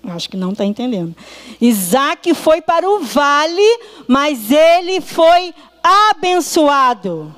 Acho 0.03 0.27
que 0.27 0.35
não 0.35 0.51
está 0.51 0.65
entendendo. 0.65 1.15
Isaac 1.61 2.33
foi 2.33 2.59
para 2.59 2.89
o 2.89 3.01
vale, 3.01 3.79
mas 4.07 4.51
ele 4.51 4.99
foi 4.99 5.53
abençoado. 6.09 7.33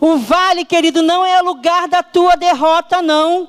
O 0.00 0.16
vale, 0.16 0.64
querido, 0.64 1.02
não 1.02 1.24
é 1.24 1.42
lugar 1.42 1.88
da 1.88 2.04
tua 2.04 2.36
derrota, 2.36 3.02
não. 3.02 3.48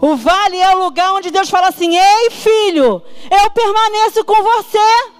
O 0.00 0.14
vale 0.16 0.58
é 0.58 0.76
o 0.76 0.84
lugar 0.84 1.14
onde 1.14 1.30
Deus 1.30 1.48
fala 1.48 1.68
assim: 1.68 1.96
Ei, 1.96 2.30
filho, 2.30 3.02
eu 3.30 3.50
permaneço 3.50 4.24
com 4.24 4.42
você. 4.42 5.10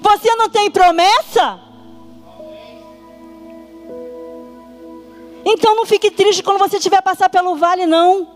Você 0.00 0.34
não 0.36 0.48
tem 0.48 0.70
promessa? 0.70 1.67
Então 5.50 5.74
não 5.74 5.86
fique 5.86 6.10
triste 6.10 6.42
quando 6.42 6.58
você 6.58 6.76
estiver 6.76 7.00
passar 7.00 7.30
pelo 7.30 7.56
vale, 7.56 7.86
não. 7.86 8.26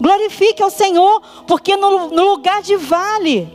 Glorifique 0.00 0.62
ao 0.62 0.70
Senhor, 0.70 1.20
porque 1.46 1.76
no, 1.76 2.08
no 2.08 2.30
lugar 2.30 2.62
de 2.62 2.76
vale, 2.76 3.46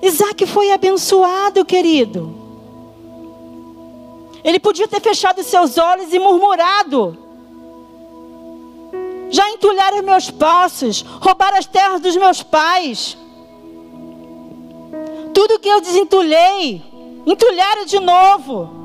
Isaac 0.00 0.46
foi 0.46 0.70
abençoado, 0.70 1.64
querido. 1.64 2.32
Ele 4.44 4.60
podia 4.60 4.86
ter 4.86 5.00
fechado 5.00 5.42
seus 5.42 5.76
olhos 5.78 6.12
e 6.12 6.18
murmurado 6.18 7.18
já 9.32 9.48
entulharam 9.48 10.02
meus 10.02 10.30
poços, 10.30 11.00
roubaram 11.00 11.56
as 11.56 11.64
terras 11.64 12.02
dos 12.02 12.14
meus 12.16 12.42
pais. 12.42 13.16
Tudo 15.32 15.58
que 15.58 15.68
eu 15.68 15.80
desentulhei, 15.80 16.82
entulharam 17.24 17.86
de 17.86 17.98
novo. 17.98 18.81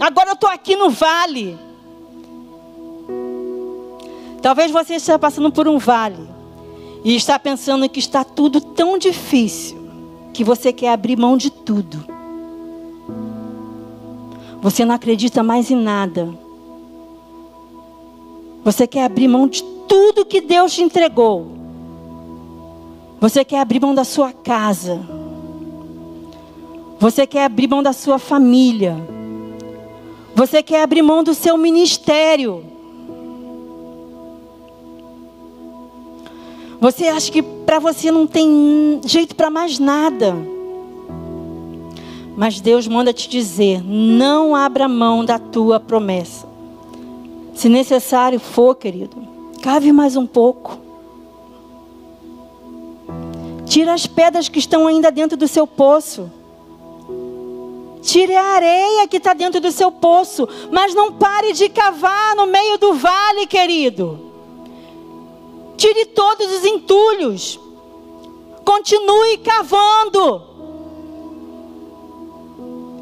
Agora 0.00 0.30
eu 0.30 0.34
estou 0.34 0.48
aqui 0.48 0.76
no 0.76 0.90
vale. 0.90 1.58
Talvez 4.40 4.70
você 4.70 4.94
esteja 4.94 5.18
passando 5.18 5.50
por 5.50 5.66
um 5.66 5.78
vale 5.78 6.28
e 7.04 7.16
está 7.16 7.38
pensando 7.38 7.88
que 7.88 7.98
está 7.98 8.22
tudo 8.22 8.60
tão 8.60 8.96
difícil 8.96 9.76
que 10.32 10.44
você 10.44 10.72
quer 10.72 10.92
abrir 10.92 11.16
mão 11.16 11.36
de 11.36 11.50
tudo. 11.50 12.04
Você 14.62 14.84
não 14.84 14.94
acredita 14.94 15.42
mais 15.42 15.70
em 15.70 15.76
nada. 15.76 16.28
Você 18.64 18.86
quer 18.86 19.04
abrir 19.04 19.28
mão 19.28 19.48
de 19.48 19.62
tudo 19.88 20.24
que 20.24 20.40
Deus 20.40 20.72
te 20.72 20.82
entregou. 20.82 21.46
Você 23.20 23.44
quer 23.44 23.60
abrir 23.60 23.80
mão 23.80 23.94
da 23.94 24.04
sua 24.04 24.32
casa. 24.32 25.00
Você 27.00 27.26
quer 27.26 27.44
abrir 27.44 27.68
mão 27.68 27.82
da 27.82 27.92
sua 27.92 28.18
família. 28.18 28.96
Você 30.38 30.62
quer 30.62 30.84
abrir 30.84 31.02
mão 31.02 31.24
do 31.24 31.34
seu 31.34 31.56
ministério. 31.56 32.64
Você 36.80 37.08
acha 37.08 37.32
que 37.32 37.42
para 37.42 37.80
você 37.80 38.12
não 38.12 38.24
tem 38.24 39.00
jeito 39.04 39.34
para 39.34 39.50
mais 39.50 39.80
nada. 39.80 40.36
Mas 42.36 42.60
Deus 42.60 42.86
manda 42.86 43.12
te 43.12 43.28
dizer: 43.28 43.82
não 43.82 44.54
abra 44.54 44.86
mão 44.86 45.24
da 45.24 45.40
tua 45.40 45.80
promessa. 45.80 46.46
Se 47.52 47.68
necessário 47.68 48.38
for, 48.38 48.76
querido, 48.76 49.16
cave 49.60 49.92
mais 49.92 50.14
um 50.14 50.24
pouco. 50.24 50.78
Tira 53.66 53.92
as 53.92 54.06
pedras 54.06 54.48
que 54.48 54.60
estão 54.60 54.86
ainda 54.86 55.10
dentro 55.10 55.36
do 55.36 55.48
seu 55.48 55.66
poço. 55.66 56.30
Tire 58.02 58.34
a 58.34 58.44
areia 58.44 59.08
que 59.08 59.16
está 59.16 59.34
dentro 59.34 59.60
do 59.60 59.72
seu 59.72 59.90
poço. 59.90 60.48
Mas 60.70 60.94
não 60.94 61.12
pare 61.12 61.52
de 61.52 61.68
cavar 61.68 62.36
no 62.36 62.46
meio 62.46 62.78
do 62.78 62.94
vale, 62.94 63.46
querido. 63.46 64.32
Tire 65.76 66.06
todos 66.06 66.50
os 66.52 66.64
entulhos. 66.64 67.58
Continue 68.64 69.38
cavando. 69.38 70.42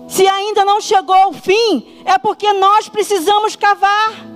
Se 0.09 0.27
ainda 0.27 0.65
não 0.65 0.81
chegou 0.81 1.15
ao 1.15 1.33
fim, 1.33 2.03
é 2.05 2.17
porque 2.19 2.53
nós 2.53 2.89
precisamos 2.89 3.57
cavar. 3.57 4.27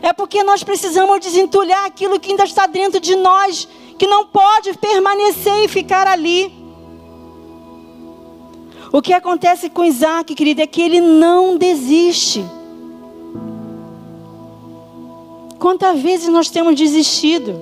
É 0.00 0.12
porque 0.12 0.42
nós 0.42 0.62
precisamos 0.62 1.18
desentulhar 1.20 1.84
aquilo 1.86 2.20
que 2.20 2.30
ainda 2.30 2.44
está 2.44 2.66
dentro 2.66 3.00
de 3.00 3.16
nós, 3.16 3.66
que 3.98 4.06
não 4.06 4.26
pode 4.26 4.74
permanecer 4.74 5.64
e 5.64 5.68
ficar 5.68 6.06
ali. 6.06 6.63
O 8.94 9.02
que 9.02 9.12
acontece 9.12 9.68
com 9.68 9.84
Isaac, 9.84 10.36
querido, 10.36 10.62
é 10.62 10.68
que 10.68 10.80
ele 10.80 11.00
não 11.00 11.58
desiste. 11.58 12.44
Quantas 15.58 16.00
vezes 16.00 16.28
nós 16.28 16.48
temos 16.48 16.76
desistido? 16.76 17.60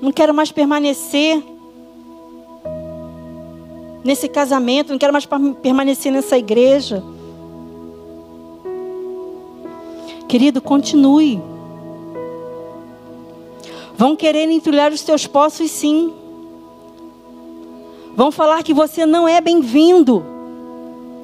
Não 0.00 0.10
quero 0.10 0.32
mais 0.32 0.50
permanecer 0.50 1.44
nesse 4.02 4.26
casamento, 4.26 4.92
não 4.92 4.98
quero 4.98 5.12
mais 5.12 5.28
permanecer 5.60 6.10
nessa 6.10 6.38
igreja. 6.38 7.04
Querido, 10.26 10.62
continue. 10.62 11.38
Vão 13.94 14.16
querer 14.16 14.48
entulhar 14.50 14.90
os 14.90 15.02
teus 15.02 15.26
poços, 15.26 15.70
sim. 15.70 16.14
Vão 18.16 18.30
falar 18.30 18.62
que 18.62 18.72
você 18.72 19.04
não 19.04 19.26
é 19.26 19.40
bem-vindo, 19.40 20.24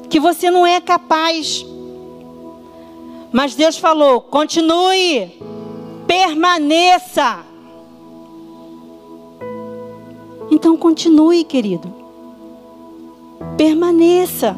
que 0.09 0.18
você 0.18 0.50
não 0.50 0.66
é 0.66 0.81
capaz. 0.81 1.64
Mas 3.33 3.55
Deus 3.55 3.79
falou: 3.79 4.20
continue, 4.20 5.31
permaneça. 6.07 7.44
Então 10.50 10.76
continue, 10.76 11.44
querido. 11.44 11.94
Permaneça. 13.57 14.57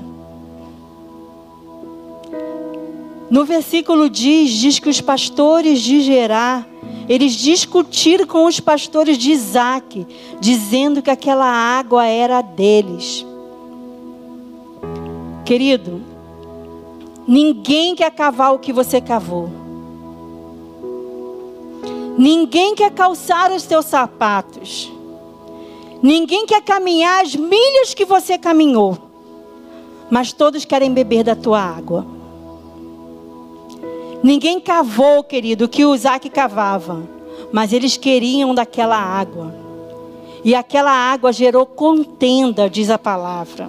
No 3.33 3.47
versículo 3.47 4.11
diz, 4.11 4.51
diz 4.51 4.79
que 4.79 4.91
os 4.91 5.01
pastores 5.01 5.81
de 5.81 6.03
Gerar 6.03 6.69
eles 7.09 7.33
discutiram 7.33 8.27
com 8.27 8.45
os 8.45 8.61
pastores 8.61 9.17
de 9.17 9.33
Isaac, 9.33 10.07
dizendo 10.39 11.01
que 11.01 11.11
aquela 11.11 11.47
água 11.47 12.07
era 12.07 12.43
deles. 12.43 13.25
Querido, 15.47 16.03
ninguém 17.27 17.95
quer 17.95 18.11
cavar 18.11 18.55
o 18.55 18.59
que 18.59 18.71
você 18.71 19.01
cavou. 19.01 19.49
Ninguém 22.19 22.75
quer 22.75 22.91
calçar 22.91 23.51
os 23.51 23.63
teus 23.63 23.87
sapatos. 23.87 24.93
Ninguém 26.03 26.45
quer 26.45 26.61
caminhar 26.61 27.23
as 27.25 27.35
milhas 27.35 27.95
que 27.95 28.05
você 28.05 28.37
caminhou. 28.37 28.99
Mas 30.11 30.35
todos 30.35 30.67
querem 30.67 30.93
beber 30.93 31.25
da 31.25 31.35
tua 31.35 31.61
água. 31.61 32.22
Ninguém 34.23 34.61
cavou, 34.61 35.25
querido, 35.25 35.65
o 35.65 35.69
que 35.69 35.85
o 35.85 35.95
Isaac 35.95 36.31
cavava, 36.31 37.03
mas 37.53 37.73
eles 37.73 37.97
queriam 37.97 38.55
daquela 38.55 38.97
água. 38.97 39.55
E 40.45 40.55
aquela 40.55 40.93
água 40.93 41.33
gerou 41.33 41.67
contenda, 41.67 42.71
diz 42.71 42.91
a 42.91 42.99
palavra. 42.99 43.69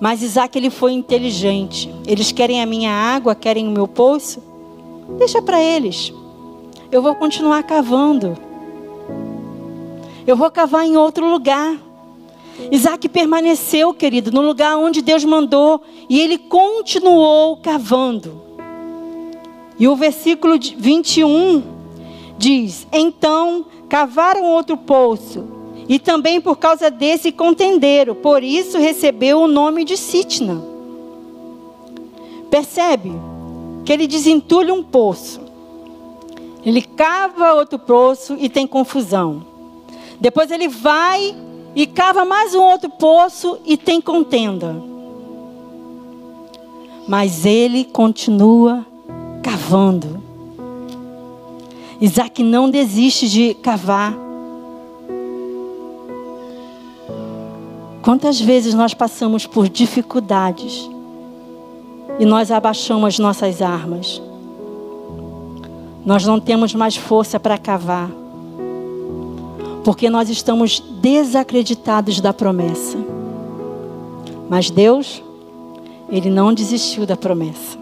Mas 0.00 0.22
Isaac 0.22 0.56
ele 0.56 0.70
foi 0.70 0.92
inteligente. 0.92 1.92
Eles 2.06 2.30
querem 2.32 2.62
a 2.62 2.66
minha 2.66 2.92
água, 2.92 3.34
querem 3.34 3.66
o 3.66 3.70
meu 3.70 3.88
poço. 3.88 4.42
Deixa 5.18 5.42
para 5.42 5.60
eles. 5.60 6.12
Eu 6.90 7.02
vou 7.02 7.14
continuar 7.14 7.62
cavando. 7.64 8.36
Eu 10.26 10.36
vou 10.36 10.50
cavar 10.50 10.86
em 10.86 10.96
outro 10.96 11.28
lugar. 11.28 11.76
Isaac 12.70 13.08
permaneceu, 13.08 13.94
querido, 13.94 14.32
no 14.32 14.40
lugar 14.40 14.76
onde 14.76 15.00
Deus 15.00 15.24
mandou, 15.24 15.80
e 16.08 16.20
ele 16.20 16.36
continuou 16.38 17.56
cavando. 17.58 18.42
E 19.78 19.86
o 19.86 19.94
versículo 19.94 20.58
21 20.58 21.62
diz: 22.36 22.86
Então 22.92 23.64
cavaram 23.88 24.44
outro 24.44 24.76
poço, 24.76 25.46
e 25.88 25.98
também 25.98 26.40
por 26.40 26.56
causa 26.56 26.90
desse 26.90 27.30
contenderam, 27.30 28.14
por 28.14 28.42
isso 28.42 28.78
recebeu 28.78 29.40
o 29.40 29.48
nome 29.48 29.84
de 29.84 29.96
Sitna. 29.96 30.62
Percebe 32.50 33.12
que 33.84 33.92
ele 33.92 34.06
desentulha 34.06 34.74
um 34.74 34.82
poço, 34.82 35.40
ele 36.64 36.82
cava 36.82 37.54
outro 37.54 37.78
poço 37.78 38.36
e 38.38 38.48
tem 38.48 38.66
confusão. 38.66 39.46
Depois 40.20 40.50
ele 40.50 40.66
vai 40.66 41.34
e 41.78 41.86
cava 41.86 42.24
mais 42.24 42.56
um 42.56 42.60
outro 42.60 42.90
poço 42.90 43.56
e 43.64 43.76
tem 43.76 44.00
contenda. 44.00 44.74
Mas 47.06 47.46
ele 47.46 47.84
continua 47.84 48.84
cavando. 49.44 50.20
Isaac 52.00 52.42
não 52.42 52.68
desiste 52.68 53.28
de 53.28 53.54
cavar. 53.54 54.12
Quantas 58.02 58.40
vezes 58.40 58.74
nós 58.74 58.92
passamos 58.92 59.46
por 59.46 59.68
dificuldades 59.68 60.90
e 62.18 62.24
nós 62.24 62.50
abaixamos 62.50 63.06
as 63.06 63.18
nossas 63.20 63.62
armas? 63.62 64.20
Nós 66.04 66.26
não 66.26 66.40
temos 66.40 66.74
mais 66.74 66.96
força 66.96 67.38
para 67.38 67.56
cavar 67.56 68.10
porque 69.88 70.10
nós 70.10 70.28
estamos 70.28 70.80
desacreditados 71.00 72.20
da 72.20 72.30
promessa. 72.30 72.98
Mas 74.46 74.68
Deus, 74.68 75.22
Ele 76.10 76.28
não 76.28 76.52
desistiu 76.52 77.06
da 77.06 77.16
promessa. 77.16 77.78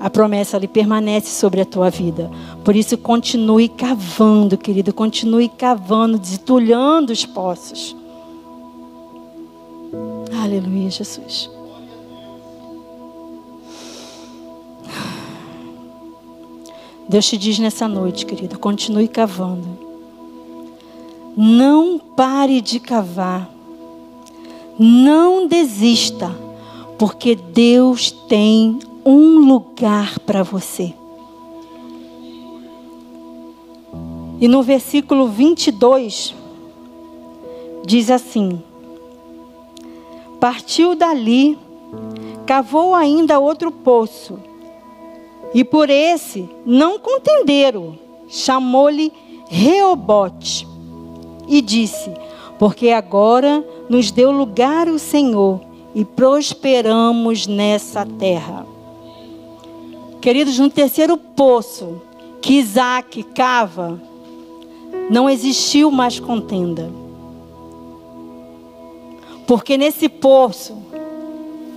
A 0.00 0.08
promessa 0.08 0.56
ali 0.56 0.66
permanece 0.66 1.28
sobre 1.28 1.60
a 1.60 1.66
tua 1.66 1.90
vida. 1.90 2.30
Por 2.64 2.74
isso, 2.74 2.96
continue 2.96 3.68
cavando, 3.68 4.56
querido. 4.56 4.94
Continue 4.94 5.50
cavando, 5.50 6.18
desentulhando 6.18 7.12
os 7.12 7.26
poços. 7.26 7.94
Aleluia, 10.42 10.88
Jesus. 10.88 11.50
Deus 17.06 17.26
te 17.26 17.36
diz 17.36 17.58
nessa 17.58 17.86
noite, 17.86 18.24
querido, 18.24 18.58
continue 18.58 19.06
cavando. 19.06 19.81
Não 21.36 21.98
pare 21.98 22.60
de 22.60 22.78
cavar. 22.78 23.50
Não 24.78 25.46
desista, 25.46 26.30
porque 26.98 27.34
Deus 27.34 28.10
tem 28.10 28.78
um 29.04 29.38
lugar 29.38 30.18
para 30.20 30.42
você. 30.42 30.94
E 34.40 34.48
no 34.48 34.62
versículo 34.62 35.28
22, 35.28 36.34
diz 37.84 38.10
assim: 38.10 38.60
Partiu 40.40 40.94
dali, 40.94 41.56
cavou 42.44 42.94
ainda 42.94 43.38
outro 43.38 43.70
poço, 43.70 44.38
e 45.54 45.62
por 45.62 45.88
esse 45.88 46.48
não 46.66 46.98
contenderam, 46.98 47.96
chamou-lhe 48.28 49.12
Reobote, 49.48 50.66
e 51.52 51.60
disse: 51.60 52.10
Porque 52.58 52.88
agora 52.88 53.62
nos 53.86 54.10
deu 54.10 54.32
lugar 54.32 54.88
o 54.88 54.98
Senhor 54.98 55.60
e 55.94 56.02
prosperamos 56.02 57.46
nessa 57.46 58.06
terra. 58.06 58.66
Queridos, 60.22 60.58
no 60.58 60.70
terceiro 60.70 61.18
poço 61.18 62.00
que 62.40 62.54
Isaac 62.54 63.22
cava, 63.22 64.00
não 65.10 65.28
existiu 65.28 65.90
mais 65.90 66.18
contenda. 66.18 66.90
Porque 69.46 69.76
nesse 69.76 70.08
poço, 70.08 70.78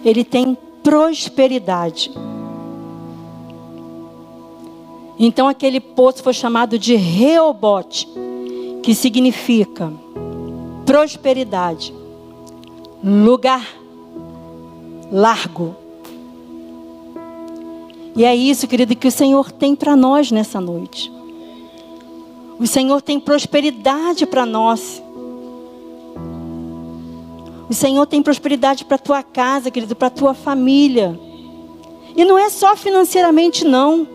ele 0.05 0.23
tem 0.23 0.57
prosperidade. 0.81 2.11
Então 5.19 5.49
aquele 5.49 5.81
poço 5.81 6.23
foi 6.23 6.33
chamado 6.33 6.79
de 6.79 6.95
Reobote, 6.95 8.07
que 8.85 8.93
significa 8.93 9.91
prosperidade, 10.85 11.91
lugar 13.03 13.67
largo. 15.11 15.75
E 18.15 18.23
é 18.23 18.35
isso, 18.35 18.67
querido, 18.67 18.95
que 18.95 19.07
o 19.07 19.11
Senhor 19.11 19.51
tem 19.51 19.75
para 19.75 19.95
nós 19.95 20.29
nessa 20.29 20.61
noite. 20.61 21.11
O 22.59 22.67
Senhor 22.67 23.01
tem 23.01 23.19
prosperidade 23.19 24.23
para 24.27 24.45
nós. 24.45 25.01
O 27.67 27.73
Senhor 27.73 28.05
tem 28.05 28.21
prosperidade 28.21 28.85
para 28.85 28.97
a 28.97 28.99
tua 28.99 29.23
casa, 29.23 29.71
querido, 29.71 29.95
para 29.95 30.09
a 30.09 30.11
tua 30.11 30.35
família. 30.35 31.19
E 32.15 32.23
não 32.23 32.37
é 32.37 32.51
só 32.51 32.75
financeiramente, 32.75 33.65
não. 33.65 34.07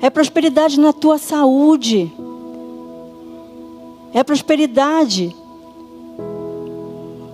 É 0.00 0.08
prosperidade 0.08 0.80
na 0.80 0.94
tua 0.94 1.18
saúde. 1.18 2.10
É 4.12 4.22
prosperidade 4.22 5.34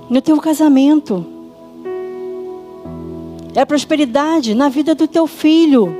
no 0.08 0.20
teu 0.20 0.40
casamento. 0.40 1.24
É 3.54 3.64
prosperidade 3.64 4.54
na 4.54 4.68
vida 4.68 4.94
do 4.94 5.06
teu 5.06 5.26
filho. 5.26 5.94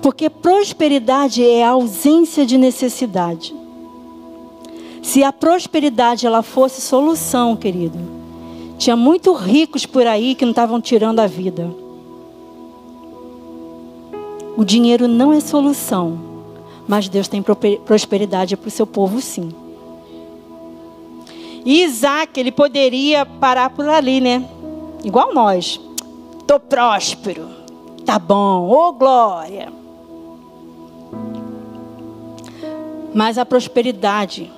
Porque 0.00 0.30
prosperidade 0.30 1.44
é 1.44 1.64
a 1.64 1.70
ausência 1.70 2.46
de 2.46 2.56
necessidade. 2.56 3.54
Se 5.02 5.24
a 5.24 5.32
prosperidade 5.32 6.26
ela 6.26 6.42
fosse 6.42 6.80
solução, 6.80 7.56
querido, 7.56 7.98
tinha 8.78 8.96
muitos 8.96 9.40
ricos 9.40 9.84
por 9.84 10.06
aí 10.06 10.34
que 10.34 10.44
não 10.44 10.52
estavam 10.52 10.80
tirando 10.80 11.20
a 11.20 11.26
vida. 11.26 11.68
O 14.56 14.64
dinheiro 14.64 15.08
não 15.08 15.32
é 15.32 15.40
solução, 15.40 16.18
mas 16.86 17.08
Deus 17.08 17.28
tem 17.28 17.42
prosperidade 17.84 18.56
para 18.56 18.68
o 18.68 18.70
seu 18.70 18.86
povo, 18.86 19.20
sim. 19.20 19.52
E 21.64 21.84
Isaac, 21.84 22.38
ele 22.38 22.50
poderia 22.50 23.24
parar 23.24 23.70
por 23.70 23.88
ali, 23.88 24.20
né? 24.20 24.44
Igual 25.04 25.32
nós. 25.32 25.80
Tô 26.46 26.58
próspero. 26.58 27.48
Tá 28.04 28.18
bom. 28.18 28.68
Ô 28.68 28.88
oh, 28.88 28.92
glória. 28.92 29.72
Mas 33.14 33.38
a 33.38 33.46
prosperidade, 33.46 34.50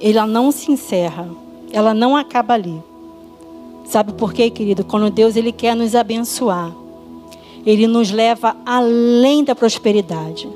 ela 0.00 0.26
não 0.26 0.50
se 0.50 0.72
encerra. 0.72 1.28
Ela 1.72 1.94
não 1.94 2.16
acaba 2.16 2.54
ali. 2.54 2.82
Sabe 3.84 4.12
por 4.12 4.32
quê, 4.32 4.50
querido? 4.50 4.84
Quando 4.84 5.10
Deus 5.10 5.36
ele 5.36 5.52
quer 5.52 5.76
nos 5.76 5.94
abençoar, 5.94 6.72
ele 7.64 7.86
nos 7.86 8.10
leva 8.10 8.56
além 8.66 9.44
da 9.44 9.54
prosperidade. 9.54 10.48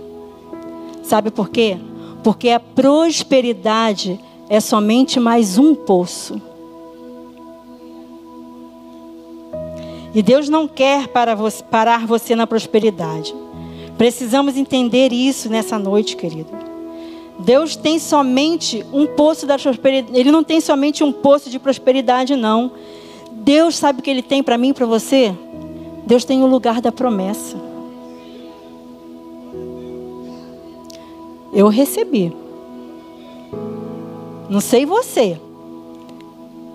Sabe 1.03 1.31
por 1.31 1.49
quê? 1.51 1.77
Porque 2.23 2.49
a 2.51 2.61
prosperidade 2.61 4.19
é 4.49 4.61
somente 4.61 5.19
mais 5.19 5.59
um 5.59 5.75
poço. 5.75 6.41
E 10.15 10.23
Deus 10.23 10.49
não 10.49 10.69
quer 10.69 11.09
para 11.09 11.35
você, 11.35 11.63
parar 11.65 12.07
você 12.07 12.37
na 12.37 12.47
prosperidade. 12.47 13.35
Precisamos 13.97 14.57
entender 14.57 15.13
isso 15.13 15.49
nessa 15.49 15.79
noite, 15.79 16.17
querido. 16.17 16.51
Deus 17.39 17.75
tem 17.75 17.99
somente 17.99 18.85
um 18.93 19.07
poço 19.07 19.47
da 19.47 19.59
prosperidade. 19.59 20.19
Ele 20.19 20.31
não 20.31 20.45
tem 20.45 20.61
somente 20.61 21.03
um 21.03 21.13
poço 21.13 21.49
de 21.51 21.59
prosperidade, 21.59 22.37
não. 22.37 22.73
Deus 23.33 23.77
sabe 23.77 24.01
o 24.01 24.03
que 24.03 24.11
Ele 24.11 24.23
tem 24.23 24.43
para 24.43 24.59
mim 24.59 24.69
e 24.69 24.75
para 24.75 24.87
você? 24.87 25.35
Deus 26.07 26.25
tem 26.25 26.43
o 26.43 26.47
lugar 26.47 26.81
da 26.81 26.93
promessa. 26.93 27.72
Eu 31.53 31.69
recebi. 31.69 32.33
Não 34.49 34.61
sei 34.61 34.87
você, 34.87 35.39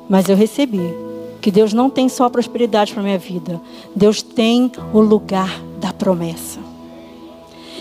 mas 0.10 0.30
eu 0.30 0.36
recebi 0.36 0.94
que 1.42 1.52
Deus 1.52 1.74
não 1.74 1.90
tem 1.90 2.10
só 2.10 2.30
prosperidade 2.30 2.94
para 2.94 3.04
minha 3.04 3.18
vida. 3.18 3.62
Deus 3.96 4.22
tem 4.22 4.72
o 4.94 5.00
lugar 5.00 5.62
da 5.80 5.92
promessa. 5.92 6.60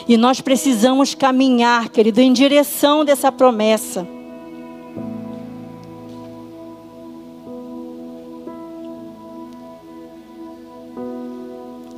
E 0.08 0.16
nós 0.16 0.40
precisamos 0.40 1.14
caminhar, 1.14 1.88
querido, 1.88 2.20
em 2.20 2.32
direção 2.32 3.04
dessa 3.04 3.32
promessa. 3.32 4.06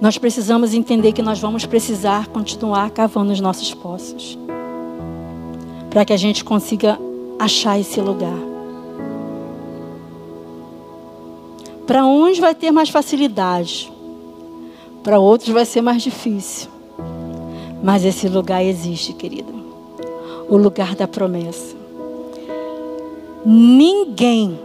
Nós 0.01 0.16
precisamos 0.16 0.72
entender 0.72 1.12
que 1.12 1.20
nós 1.20 1.38
vamos 1.38 1.66
precisar 1.66 2.28
continuar 2.28 2.90
cavando 2.90 3.32
os 3.32 3.40
nossos 3.40 3.74
poços. 3.74 4.38
Para 5.91 6.05
que 6.05 6.12
a 6.12 6.16
gente 6.16 6.45
consiga 6.45 6.99
achar 7.39 7.78
esse 7.78 8.01
lugar. 8.01 8.39
Para 11.86 12.05
uns 12.05 12.39
vai 12.39 12.55
ter 12.55 12.70
mais 12.70 12.91
facilidade, 12.91 13.91
para 15.03 15.18
outros 15.18 15.49
vai 15.49 15.64
ser 15.64 15.80
mais 15.80 16.03
difícil. 16.03 16.68
Mas 17.82 18.05
esse 18.05 18.28
lugar 18.28 18.62
existe, 18.62 19.12
querido. 19.12 19.53
O 20.49 20.57
lugar 20.57 20.95
da 20.95 21.09
promessa. 21.09 21.76
Ninguém 23.45 24.59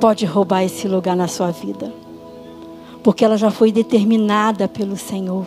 pode 0.00 0.24
roubar 0.24 0.64
esse 0.64 0.88
lugar 0.88 1.16
na 1.16 1.28
sua 1.28 1.50
vida 1.50 2.04
porque 3.04 3.22
ela 3.22 3.36
já 3.36 3.50
foi 3.50 3.70
determinada 3.70 4.66
pelo 4.66 4.96
Senhor. 4.96 5.46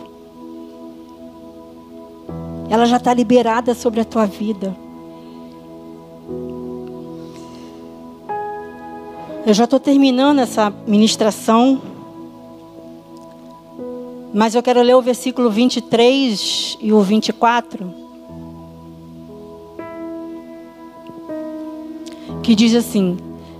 Ela 2.70 2.86
já 2.86 2.98
está 2.98 3.12
liberada 3.12 3.74
sobre 3.74 4.00
a 4.00 4.04
tua 4.04 4.26
vida. 4.26 4.76
Eu 9.48 9.54
já 9.54 9.64
estou 9.64 9.80
terminando 9.80 10.40
essa 10.40 10.70
ministração, 10.86 11.80
mas 14.34 14.54
eu 14.54 14.62
quero 14.62 14.82
ler 14.82 14.94
o 14.94 15.00
versículo 15.00 15.48
23 15.48 16.76
e 16.82 16.92
o 16.92 17.00
24, 17.00 17.94
que 22.42 22.54
diz 22.54 22.74
assim: 22.74 23.16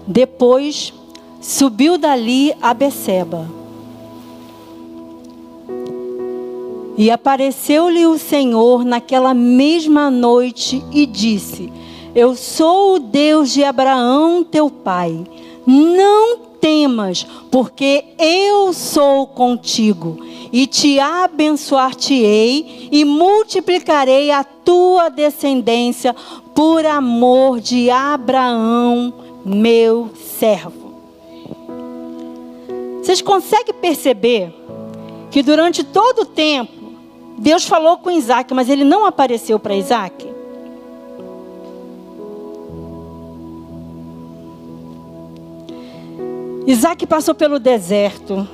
Depois 0.06 0.92
subiu 1.40 1.96
dali 1.96 2.52
a 2.60 2.74
Beceba. 2.74 3.48
E 6.98 7.10
apareceu-lhe 7.10 8.04
o 8.06 8.18
Senhor 8.18 8.84
naquela 8.84 9.32
mesma 9.32 10.10
noite 10.10 10.84
e 10.92 11.06
disse: 11.06 11.72
Eu 12.18 12.34
sou 12.34 12.96
o 12.96 12.98
Deus 12.98 13.52
de 13.52 13.62
Abraão, 13.62 14.42
teu 14.42 14.68
pai. 14.68 15.24
Não 15.64 16.38
temas, 16.60 17.24
porque 17.48 18.06
eu 18.18 18.72
sou 18.72 19.24
contigo, 19.24 20.18
e 20.52 20.66
te 20.66 20.98
abençoar-te-ei 20.98 22.88
e 22.90 23.04
multiplicarei 23.04 24.32
a 24.32 24.42
tua 24.42 25.08
descendência 25.10 26.12
por 26.56 26.84
amor 26.84 27.60
de 27.60 27.88
Abraão, 27.88 29.14
meu 29.44 30.10
servo. 30.36 30.94
Vocês 33.00 33.22
conseguem 33.22 33.74
perceber 33.74 34.52
que 35.30 35.40
durante 35.40 35.84
todo 35.84 36.22
o 36.22 36.26
tempo 36.26 36.72
Deus 37.38 37.64
falou 37.64 37.98
com 37.98 38.10
Isaac, 38.10 38.52
mas 38.52 38.68
ele 38.68 38.82
não 38.82 39.06
apareceu 39.06 39.60
para 39.60 39.76
Isaac. 39.76 40.37
Isaac 46.68 47.06
passou 47.06 47.34
pelo 47.34 47.58
deserto. 47.58 48.46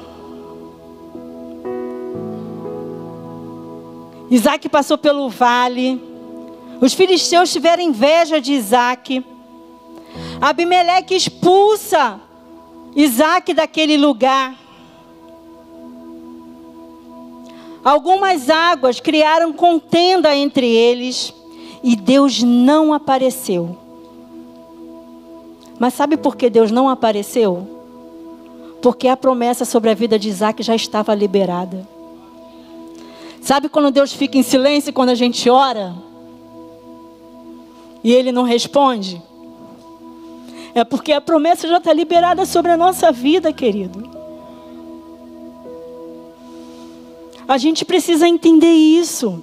Isaac 4.31 4.69
passou 4.69 4.97
pelo 4.97 5.29
vale. 5.29 6.01
Os 6.81 6.95
filisteus 6.95 7.53
tiveram 7.53 7.83
inveja 7.83 8.41
de 8.41 8.53
Isaac. 8.53 9.27
Abimeleque 10.41 11.17
expulsa 11.17 12.21
Isaac 12.95 13.53
daquele 13.53 13.97
lugar. 13.97 14.55
Algumas 17.85 18.49
águas 18.49 19.01
criaram 19.01 19.53
contenda 19.53 20.37
entre 20.37 20.69
eles 20.69 21.35
e 21.83 21.97
Deus 21.97 22.45
não 22.45 22.93
apareceu. 22.95 23.77
Mas 25.81 25.95
sabe 25.95 26.17
por 26.17 26.37
que 26.37 26.49
Deus 26.49 26.71
não 26.71 26.89
apareceu? 26.89 27.74
Porque 28.85 29.09
a 29.09 29.17
promessa 29.17 29.65
sobre 29.65 29.89
a 29.89 29.95
vida 29.95 30.19
de 30.19 30.29
Isaac 30.29 30.63
já 30.63 30.75
estava 30.75 31.15
liberada. 31.15 31.89
Sabe 33.41 33.67
quando 33.67 33.91
Deus 33.91 34.13
fica 34.13 34.37
em 34.37 34.43
silêncio 34.43 34.93
quando 34.93 35.09
a 35.09 35.15
gente 35.15 35.49
ora? 35.49 35.95
E 38.05 38.13
Ele 38.13 38.31
não 38.31 38.43
responde? 38.43 39.23
É 40.75 40.85
porque 40.85 41.13
a 41.13 41.21
promessa 41.23 41.67
já 41.67 41.79
está 41.79 41.95
liberada 41.95 42.45
sobre 42.45 42.73
a 42.73 42.77
nossa 42.77 43.11
vida, 43.11 43.51
querido. 43.55 44.07
A 47.49 47.57
gente 47.57 47.87
precisa 47.87 48.29
entender 48.29 48.71
isso. 48.71 49.43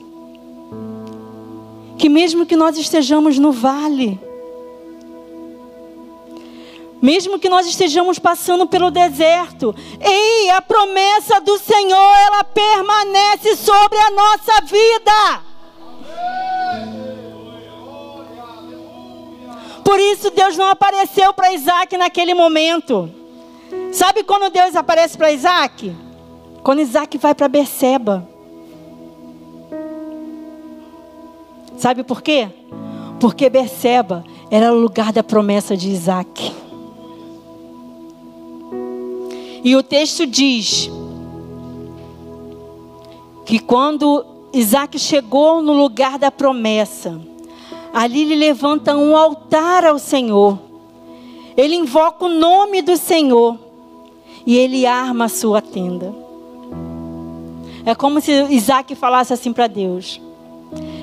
Que 1.98 2.08
mesmo 2.08 2.46
que 2.46 2.56
nós 2.56 2.78
estejamos 2.78 3.40
no 3.40 3.52
vale, 3.52 4.20
mesmo 7.02 7.40
que 7.40 7.50
nós 7.50 7.66
estejamos 7.66 8.20
passando 8.20 8.68
pelo 8.68 8.92
deserto, 8.92 9.74
ei, 10.00 10.50
a 10.52 10.62
promessa 10.62 11.42
do 11.42 11.58
Senhor, 11.58 12.16
ela 12.28 12.44
permanece 12.44 13.56
sobre 13.56 13.98
a 13.98 14.12
nossa 14.12 14.62
vida. 14.62 15.42
Por 19.84 20.00
isso 20.00 20.30
Deus 20.30 20.56
não 20.56 20.68
apareceu 20.68 21.34
para 21.34 21.52
Isaac 21.52 21.98
naquele 21.98 22.34
momento. 22.34 23.10
Sabe 23.92 24.24
quando 24.24 24.52
Deus 24.52 24.76
aparece 24.76 25.18
para 25.18 25.32
Isaac? 25.32 25.96
Quando 26.64 26.82
Isaac 26.82 27.18
vai 27.18 27.34
para 27.34 27.48
Berseba. 27.48 28.28
Sabe 31.78 32.04
por 32.04 32.22
quê? 32.22 32.48
Porque 33.20 33.50
Berseba 33.50 34.24
era 34.52 34.72
o 34.72 34.78
lugar 34.78 35.12
da 35.12 35.24
promessa 35.24 35.76
de 35.76 35.90
Isaac. 35.90 36.54
E 39.64 39.76
o 39.76 39.84
texto 39.84 40.26
diz 40.26 40.90
que 43.46 43.60
quando 43.60 44.26
Isaac 44.54 44.98
chegou 44.98 45.62
no 45.62 45.74
lugar 45.74 46.18
da 46.18 46.32
promessa, 46.32 47.20
ali 47.94 48.22
ele 48.22 48.36
levanta 48.36 48.96
um 48.96 49.16
altar 49.16 49.86
ao 49.86 50.00
Senhor. 50.00 50.58
Ele 51.56 51.76
invoca 51.76 52.26
o 52.26 52.30
nome 52.30 52.82
do 52.82 52.98
Senhor 52.98 53.58
e 54.46 54.58
ele 54.58 54.86
arma 54.86 55.26
a 55.26 55.30
sua 55.30 55.62
tenda. 55.62 56.14
É 57.86 57.94
como 57.96 58.22
se 58.22 58.32
Isaac 58.50 58.96
falasse 58.96 59.34
assim 59.34 59.54
para 59.54 59.68
Deus: 59.68 60.20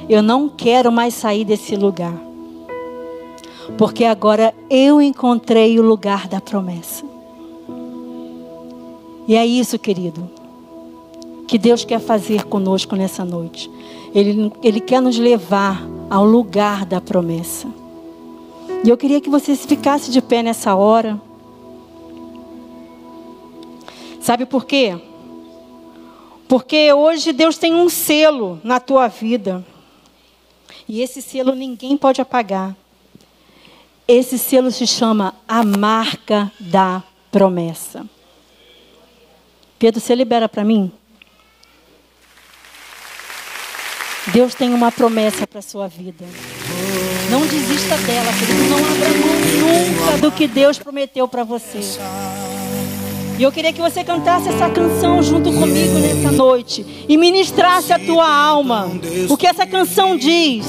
Eu 0.08 0.22
não 0.22 0.48
quero 0.48 0.90
mais 0.90 1.14
sair 1.14 1.44
desse 1.44 1.76
lugar, 1.76 2.14
porque 3.76 4.04
agora 4.04 4.54
eu 4.70 5.00
encontrei 5.00 5.78
o 5.78 5.82
lugar 5.82 6.28
da 6.28 6.40
promessa. 6.40 7.17
E 9.28 9.36
é 9.36 9.44
isso, 9.44 9.78
querido, 9.78 10.28
que 11.46 11.58
Deus 11.58 11.84
quer 11.84 12.00
fazer 12.00 12.44
conosco 12.44 12.96
nessa 12.96 13.26
noite. 13.26 13.70
Ele, 14.14 14.50
Ele 14.62 14.80
quer 14.80 15.02
nos 15.02 15.18
levar 15.18 15.86
ao 16.08 16.24
lugar 16.24 16.86
da 16.86 16.98
promessa. 16.98 17.68
E 18.82 18.88
eu 18.88 18.96
queria 18.96 19.20
que 19.20 19.28
você 19.28 19.54
ficasse 19.54 20.10
de 20.10 20.22
pé 20.22 20.42
nessa 20.42 20.74
hora. 20.74 21.20
Sabe 24.18 24.46
por 24.46 24.64
quê? 24.64 24.98
Porque 26.48 26.90
hoje 26.94 27.30
Deus 27.30 27.58
tem 27.58 27.74
um 27.74 27.90
selo 27.90 28.58
na 28.64 28.80
tua 28.80 29.08
vida. 29.08 29.62
E 30.88 31.02
esse 31.02 31.20
selo 31.20 31.54
ninguém 31.54 31.98
pode 31.98 32.22
apagar. 32.22 32.74
Esse 34.06 34.38
selo 34.38 34.70
se 34.70 34.86
chama 34.86 35.34
a 35.46 35.62
marca 35.62 36.50
da 36.58 37.02
promessa. 37.30 38.06
Pedro, 39.78 40.00
você 40.00 40.14
libera 40.14 40.48
para 40.48 40.64
mim? 40.64 40.90
Deus 44.32 44.54
tem 44.54 44.74
uma 44.74 44.90
promessa 44.92 45.46
para 45.46 45.60
a 45.60 45.62
sua 45.62 45.88
vida. 45.88 46.24
Não 47.30 47.46
desista 47.46 47.96
dela, 47.98 48.32
querido. 48.32 48.64
Não 48.64 48.78
abra 48.78 49.08
mão 49.18 49.36
nunca 49.60 50.18
do 50.18 50.32
que 50.32 50.46
Deus 50.46 50.78
prometeu 50.78 51.28
para 51.28 51.44
você. 51.44 51.80
E 53.38 53.42
eu 53.42 53.52
queria 53.52 53.72
que 53.72 53.80
você 53.80 54.02
cantasse 54.02 54.48
essa 54.48 54.68
canção 54.68 55.22
junto 55.22 55.52
comigo 55.52 55.98
nessa 56.00 56.32
noite 56.32 56.84
e 57.08 57.16
ministrasse 57.16 57.92
a 57.92 57.98
tua 57.98 58.28
alma. 58.28 58.90
O 59.28 59.36
que 59.36 59.46
essa 59.46 59.64
canção 59.64 60.16
diz? 60.16 60.66